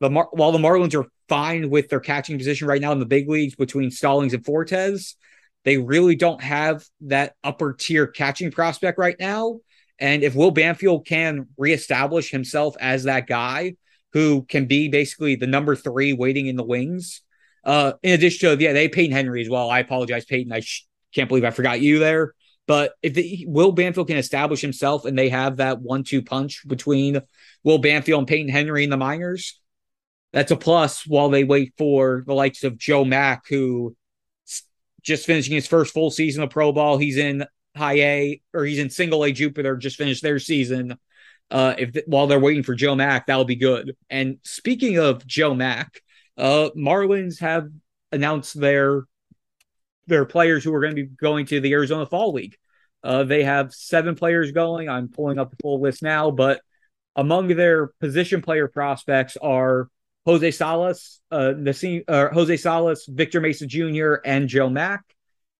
the 0.00 0.10
Mar- 0.10 0.30
while 0.32 0.52
the 0.52 0.58
Marlins 0.58 0.98
are 0.98 1.08
fine 1.28 1.70
with 1.70 1.88
their 1.88 2.00
catching 2.00 2.38
position 2.38 2.66
right 2.66 2.80
now 2.80 2.92
in 2.92 3.00
the 3.00 3.06
big 3.06 3.28
leagues 3.28 3.54
between 3.54 3.90
Stallings 3.90 4.34
and 4.34 4.44
Fortes, 4.44 5.16
they 5.64 5.78
really 5.78 6.16
don't 6.16 6.42
have 6.42 6.84
that 7.02 7.34
upper 7.42 7.72
tier 7.72 8.06
catching 8.06 8.50
prospect 8.50 8.98
right 8.98 9.16
now. 9.18 9.60
And 9.98 10.22
if 10.22 10.34
Will 10.34 10.50
Banfield 10.50 11.06
can 11.06 11.48
reestablish 11.56 12.30
himself 12.30 12.76
as 12.80 13.04
that 13.04 13.26
guy 13.26 13.76
who 14.12 14.42
can 14.42 14.66
be 14.66 14.88
basically 14.88 15.36
the 15.36 15.46
number 15.46 15.74
three 15.74 16.12
waiting 16.12 16.46
in 16.46 16.56
the 16.56 16.64
wings, 16.64 17.22
uh, 17.64 17.92
in 18.02 18.12
addition 18.12 18.56
to, 18.56 18.62
yeah, 18.62 18.72
they 18.72 18.88
Peyton 18.88 19.14
Henry 19.14 19.40
as 19.40 19.48
well. 19.48 19.70
I 19.70 19.78
apologize, 19.80 20.24
Peyton. 20.24 20.52
I 20.52 20.60
sh- 20.60 20.86
can't 21.14 21.28
believe 21.28 21.44
I 21.44 21.50
forgot 21.50 21.80
you 21.80 21.98
there. 21.98 22.34
But 22.66 22.92
if 23.02 23.14
the, 23.14 23.44
Will 23.48 23.72
Banfield 23.72 24.08
can 24.08 24.16
establish 24.16 24.60
himself 24.60 25.04
and 25.04 25.18
they 25.18 25.28
have 25.28 25.58
that 25.58 25.80
one 25.80 26.02
two 26.02 26.22
punch 26.22 26.66
between 26.66 27.20
Will 27.62 27.78
Banfield 27.78 28.20
and 28.20 28.28
Peyton 28.28 28.48
Henry 28.48 28.84
in 28.84 28.90
the 28.90 28.96
minors, 28.96 29.60
that's 30.32 30.50
a 30.50 30.56
plus 30.56 31.06
while 31.06 31.28
they 31.28 31.44
wait 31.44 31.74
for 31.78 32.24
the 32.26 32.34
likes 32.34 32.64
of 32.64 32.76
Joe 32.78 33.04
Mack, 33.04 33.44
who 33.48 33.96
just 35.04 35.26
finishing 35.26 35.54
his 35.54 35.66
first 35.66 35.94
full 35.94 36.10
season 36.10 36.42
of 36.42 36.50
pro 36.50 36.72
ball. 36.72 36.98
He's 36.98 37.16
in 37.16 37.44
high 37.76 38.00
A 38.00 38.42
or 38.52 38.64
he's 38.64 38.78
in 38.78 38.90
single 38.90 39.22
A 39.24 39.32
Jupiter, 39.32 39.76
just 39.76 39.96
finished 39.96 40.22
their 40.22 40.38
season. 40.38 40.98
Uh, 41.50 41.74
if 41.78 41.96
while 42.06 42.26
they're 42.26 42.40
waiting 42.40 42.62
for 42.62 42.74
Joe 42.74 42.94
Mack, 42.94 43.26
that'll 43.26 43.44
be 43.44 43.56
good. 43.56 43.96
And 44.10 44.38
speaking 44.42 44.98
of 44.98 45.26
Joe 45.26 45.54
Mack, 45.54 46.00
uh, 46.36 46.70
Marlins 46.76 47.38
have 47.40 47.68
announced 48.10 48.58
their 48.58 49.02
their 50.06 50.24
players 50.24 50.64
who 50.64 50.74
are 50.74 50.80
going 50.80 50.96
to 50.96 51.02
be 51.02 51.08
going 51.08 51.46
to 51.46 51.60
the 51.60 51.72
Arizona 51.72 52.06
Fall 52.06 52.32
League. 52.32 52.56
Uh, 53.02 53.24
they 53.24 53.44
have 53.44 53.72
seven 53.74 54.14
players 54.14 54.52
going. 54.52 54.88
I'm 54.88 55.08
pulling 55.08 55.38
up 55.38 55.50
the 55.50 55.56
full 55.62 55.80
list 55.80 56.02
now, 56.02 56.30
but 56.30 56.62
among 57.16 57.48
their 57.48 57.88
position 58.00 58.40
player 58.42 58.66
prospects 58.66 59.36
are 59.36 59.88
Jose 60.26 60.50
Salas, 60.52 61.20
uh, 61.30 61.52
Nasim, 61.56 62.02
uh, 62.08 62.28
Jose 62.32 62.56
Salas, 62.56 63.06
Victor 63.06 63.40
Mesa 63.40 63.66
Jr., 63.66 64.14
and 64.24 64.48
Joe 64.48 64.70
Mack. 64.70 65.02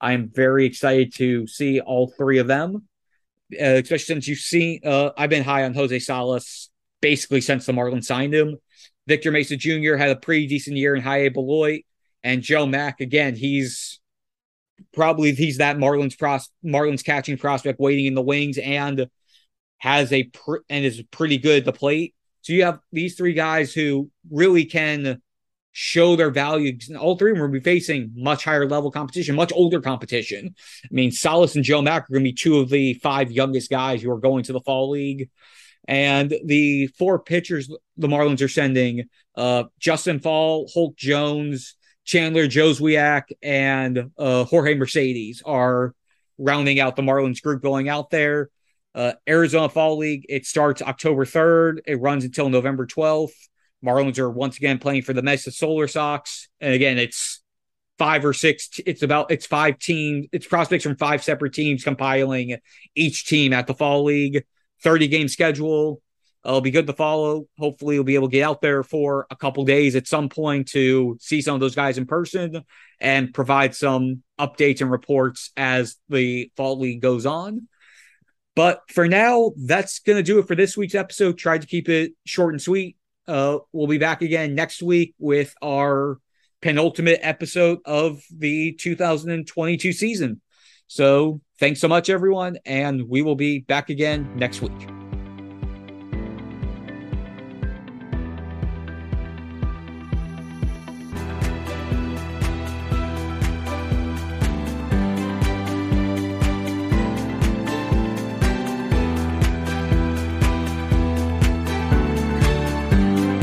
I'm 0.01 0.31
very 0.33 0.67
excited 0.67 1.15
to 1.17 1.47
see 1.47 1.81
all 1.81 2.09
three 2.09 2.39
of 2.39 2.47
them, 2.47 2.89
uh, 3.53 3.65
especially 3.65 3.99
since 3.99 4.29
you've 4.29 4.39
seen. 4.39 4.81
Uh, 4.85 5.11
I've 5.17 5.31
been 5.31 5.45
high 5.45 5.65
on 5.65 5.75
Jose 5.75 5.99
Salas 5.99 6.71
basically 7.01 7.43
since 7.43 7.67
the 7.67 7.73
Marlins 7.73 8.05
signed 8.05 8.35
him. 8.35 8.57
Victor 9.07 9.31
Mesa 9.31 9.57
Jr. 9.57 9.97
had 9.97 10.11
a 10.11 10.17
pretty 10.17 10.47
decent 10.47 10.77
year 10.77 10.95
in 10.95 11.03
high 11.03 11.25
A 11.25 11.29
Beloit, 11.29 11.83
and 12.23 12.43
Joe 12.43 12.67
Mack 12.67 13.01
again. 13.01 13.35
He's 13.35 14.01
probably 14.95 15.33
he's 15.33 15.59
that 15.59 15.77
Marlins 15.77 16.19
pros 16.19 16.49
Marlins 16.65 17.05
catching 17.05 17.37
prospect 17.37 17.79
waiting 17.79 18.07
in 18.07 18.15
the 18.15 18.23
wings 18.23 18.59
and 18.59 19.09
has 19.79 20.13
a 20.13 20.25
pr- 20.25 20.65
and 20.71 20.85
is 20.85 21.03
pretty 21.11 21.39
good 21.39 21.59
at 21.59 21.65
the 21.67 21.73
plate. 21.73 22.15
So 22.45 22.53
you 22.53 22.65
have 22.65 22.81
these 22.93 23.15
three 23.15 23.33
guys 23.33 23.73
who 23.73 24.11
really 24.31 24.67
can 24.67 25.23
show 25.73 26.15
their 26.15 26.31
value. 26.31 26.77
All 27.01 27.17
three 27.17 27.31
of 27.31 27.39
them 27.39 27.43
will 27.43 27.59
be 27.59 27.65
facing 27.65 28.13
much 28.15 28.45
higher 28.45 28.69
level 28.69 28.91
competition, 28.91 29.35
much 29.35 29.51
older 29.51 29.81
competition. 29.81 30.55
I 30.85 30.89
mean, 30.91 31.11
Salas 31.11 31.57
and 31.57 31.65
Joe 31.65 31.81
Mack 31.81 32.03
are 32.03 32.13
going 32.13 32.23
to 32.23 32.29
be 32.31 32.35
two 32.35 32.59
of 32.59 32.69
the 32.69 32.95
five 33.03 33.33
youngest 33.33 33.71
guys 33.71 34.03
who 34.03 34.11
are 34.11 34.21
going 34.21 34.45
to 34.45 34.53
the 34.53 34.61
fall 34.61 34.91
league. 34.91 35.31
And 35.89 36.35
the 36.45 36.89
four 36.99 37.19
pitchers 37.19 37.71
the 37.97 38.09
Marlins 38.09 38.43
are 38.43 38.49
sending 38.49 39.05
uh, 39.35 39.65
Justin 39.79 40.21
Fall, 40.21 40.71
Hulk 40.73 40.97
Jones, 40.97 41.77
Chandler 42.05 42.47
Jozwiak, 42.47 43.33
and 43.43 44.11
uh, 44.19 44.45
Jorge 44.45 44.75
Mercedes 44.75 45.43
are 45.47 45.95
rounding 46.37 46.79
out 46.79 46.97
the 46.97 47.03
Marlins 47.03 47.43
group 47.43 47.63
going 47.63 47.89
out 47.89 48.11
there. 48.11 48.51
Uh, 48.95 49.13
Arizona 49.29 49.69
Fall 49.69 49.99
League, 49.99 50.27
it 50.29 50.47
starts 50.47 50.81
October 50.83 51.25
3rd. 51.25 51.79
It 51.87 52.01
runs 52.01 52.25
until 52.25 52.49
November 52.49 52.87
12th. 52.87 53.33
Marlins 53.85 54.19
are 54.19 54.31
once 54.31 54.57
again 54.57 54.79
playing 54.79 55.03
for 55.03 55.13
the 55.13 55.23
Mesa 55.23 55.51
Solar 55.51 55.89
Sox. 55.89 56.49
And 56.61 56.73
again, 56.73 56.97
it's 56.97 57.43
five 57.99 58.25
or 58.25 58.33
six, 58.33 58.81
it's 58.87 59.03
about, 59.03 59.31
it's 59.31 59.47
five 59.47 59.79
teams, 59.79 60.27
it's 60.33 60.47
prospects 60.47 60.85
from 60.85 60.97
five 60.97 61.23
separate 61.23 61.53
teams 61.53 61.85
compiling 61.85 62.57
each 62.95 63.27
team 63.27 63.53
at 63.53 63.67
the 63.67 63.75
Fall 63.75 64.05
League. 64.05 64.45
30 64.83 65.09
game 65.09 65.29
schedule. 65.29 66.01
It'll 66.45 66.61
be 66.61 66.71
good 66.71 66.87
to 66.87 66.93
follow. 66.93 67.47
Hopefully, 67.59 67.95
you'll 67.95 68.05
be 68.05 68.17
able 68.17 68.29
to 68.29 68.33
get 68.33 68.43
out 68.43 68.61
there 68.61 68.83
for 68.83 69.27
a 69.31 69.37
couple 69.37 69.65
days 69.65 69.97
at 69.97 70.07
some 70.07 70.29
point 70.29 70.69
to 70.69 71.17
see 71.19 71.41
some 71.41 71.55
of 71.55 71.61
those 71.61 71.75
guys 71.75 71.97
in 71.97 72.05
person 72.05 72.63
and 73.01 73.33
provide 73.33 73.75
some 73.75 74.23
updates 74.39 74.83
and 74.83 74.91
reports 74.91 75.53
as 75.57 75.97
the 76.11 76.51
fall 76.55 76.79
league 76.79 77.01
goes 77.01 77.25
on. 77.25 77.67
But 78.57 78.83
for 78.89 79.09
now, 79.09 79.53
that's 79.57 79.99
going 79.99 80.17
to 80.17 80.23
do 80.23 80.39
it 80.39 80.47
for 80.47 80.55
this 80.55 80.77
week's 80.77 80.95
episode. 80.95 81.39
Tried 81.39 81.63
to 81.63 81.67
keep 81.67 81.89
it 81.89 82.13
short 82.25 82.55
and 82.55 82.63
sweet. 82.63 82.97
Uh, 83.27 83.59
we'll 83.73 83.87
be 83.87 83.99
back 83.99 84.23
again 84.23 84.55
next 84.55 84.83
week 84.83 85.15
with 85.19 85.55
our 85.63 86.19
penultimate 86.63 87.21
episode 87.23 87.79
of 87.85 88.23
the 88.31 88.73
2022 88.73 89.93
season. 89.93 90.41
So 90.87 91.41
thanks 91.59 91.81
so 91.81 91.89
much, 91.89 92.11
everyone. 92.11 92.59
And 92.65 93.09
we 93.09 93.23
will 93.23 93.37
be 93.37 93.61
back 93.61 93.91
again 93.91 94.31
next 94.37 94.63
week. 94.63 95.04